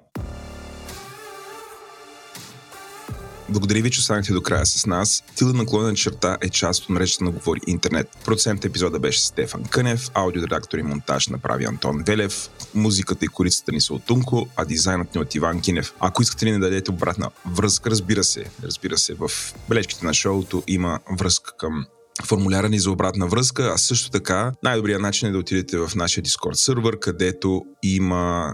Благодаря 3.49 3.81
ви, 3.81 3.91
че 3.91 3.99
останахте 3.99 4.33
до 4.33 4.41
края 4.41 4.65
с 4.65 4.85
нас. 4.85 5.23
Тила 5.35 5.53
наклонена 5.53 5.95
черта 5.95 6.37
е 6.41 6.49
част 6.49 6.83
от 6.83 6.89
мрежата 6.89 7.23
на 7.23 7.31
Говори 7.31 7.59
Интернет. 7.67 8.17
Процент 8.25 8.65
епизода 8.65 8.99
беше 8.99 9.21
Стефан 9.21 9.63
Кънев, 9.63 10.09
аудиоредактор 10.13 10.77
и 10.77 10.83
монтаж 10.83 11.27
направи 11.27 11.65
Антон 11.65 12.03
Велев, 12.07 12.49
музиката 12.75 13.25
и 13.25 13.27
корицата 13.27 13.71
ни 13.71 13.81
са 13.81 13.93
от 13.93 14.03
Тунко, 14.05 14.47
а 14.55 14.65
дизайнът 14.65 15.15
ни 15.15 15.21
от 15.21 15.35
Иван 15.35 15.61
Кинев. 15.61 15.93
Ако 15.99 16.21
искате 16.21 16.45
ли 16.45 16.51
да 16.51 16.59
дадете 16.59 16.91
обратна 16.91 17.29
връзка, 17.45 17.89
разбира 17.89 18.23
се, 18.23 18.45
разбира 18.63 18.97
се, 18.97 19.13
в 19.13 19.29
бележките 19.69 20.05
на 20.05 20.13
шоуто 20.13 20.63
има 20.67 20.99
връзка 21.19 21.57
към 21.57 21.85
формуляра 22.23 22.69
ни 22.69 22.79
за 22.79 22.91
обратна 22.91 23.27
връзка, 23.27 23.71
а 23.75 23.77
също 23.77 24.09
така 24.09 24.51
най-добрият 24.63 25.01
начин 25.01 25.27
е 25.27 25.31
да 25.31 25.37
отидете 25.37 25.77
в 25.77 25.91
нашия 25.95 26.23
Discord 26.23 26.53
сервер, 26.53 26.99
където 26.99 27.61
има 27.83 28.53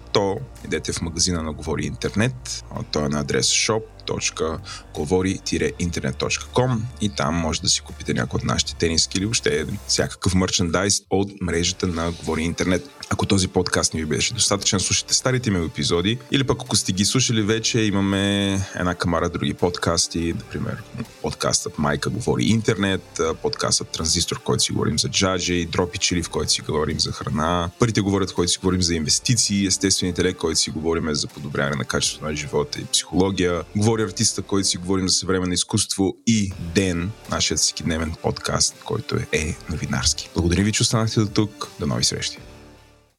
то 0.13 0.37
идете 0.65 0.93
в 0.93 1.01
магазина 1.01 1.43
на 1.43 1.53
Говори 1.53 1.85
Интернет. 1.85 2.65
Той 2.91 3.05
е 3.05 3.09
на 3.09 3.19
адрес 3.19 3.47
shop 3.47 3.83
www.говори-интернет.com 4.07 6.77
и 7.01 7.09
там 7.09 7.35
може 7.35 7.61
да 7.61 7.69
си 7.69 7.81
купите 7.81 8.13
някои 8.13 8.37
от 8.37 8.43
нашите 8.43 8.75
тениски 8.75 9.17
или 9.17 9.25
въобще 9.25 9.65
всякакъв 9.87 10.35
мерчендайз 10.35 11.01
от 11.09 11.31
мрежата 11.41 11.87
на 11.87 12.11
Говори 12.11 12.43
Интернет. 12.43 12.89
Ако 13.13 13.25
този 13.25 13.47
подкаст 13.47 13.93
не 13.93 13.99
ви 13.99 14.05
беше 14.05 14.33
достатъчен, 14.33 14.79
слушайте 14.79 15.13
старите 15.13 15.51
ми 15.51 15.65
епизоди 15.65 16.17
или 16.31 16.43
пък 16.43 16.57
ако 16.61 16.75
сте 16.75 16.91
ги 16.91 17.05
слушали 17.05 17.41
вече, 17.41 17.79
имаме 17.79 18.53
една 18.75 18.95
камара 18.95 19.29
други 19.29 19.53
подкасти, 19.53 20.33
например 20.37 20.83
подкастът 21.21 21.77
Майка 21.77 22.09
говори 22.09 22.43
интернет, 22.43 23.21
подкастът 23.41 23.87
Транзистор, 23.87 24.37
в 24.39 24.41
който 24.41 24.63
си 24.63 24.71
говорим 24.71 24.99
за 24.99 25.09
джаджи, 25.09 25.65
Дропи 25.65 25.97
Чили, 25.97 26.23
в 26.23 26.29
който 26.29 26.51
си 26.51 26.61
говорим 26.61 26.99
за 26.99 27.11
храна, 27.11 27.69
Първите 27.79 28.01
говорят, 28.01 28.31
в 28.31 28.35
който 28.35 28.51
си 28.51 28.57
говорим 28.57 28.81
за 28.81 28.95
инвестиции, 28.95 29.65
естествен 29.65 30.09
интелект, 30.09 30.39
който 30.39 30.59
си 30.59 30.69
говорим 30.69 31.15
за 31.15 31.27
подобряване 31.27 31.75
на 31.75 31.85
качеството 31.85 32.25
на 32.25 32.35
живота 32.35 32.81
и 32.81 32.85
психология, 32.85 33.63
говори 33.75 34.03
артиста, 34.03 34.41
който 34.41 34.67
си 34.67 34.77
говорим 34.77 35.09
за 35.09 35.15
съвременно 35.15 35.53
изкуство 35.53 36.15
и 36.27 36.53
Ден, 36.75 37.11
нашият 37.31 37.59
всекидневен 37.59 38.13
подкаст, 38.21 38.75
който 38.85 39.15
е 39.31 39.55
новинарски. 39.69 40.29
Благодаря 40.35 40.63
ви, 40.63 40.71
че 40.71 40.81
останахте 40.81 41.19
до 41.19 41.27
тук. 41.27 41.67
До 41.79 41.87
нови 41.87 42.03
срещи! 42.03 42.50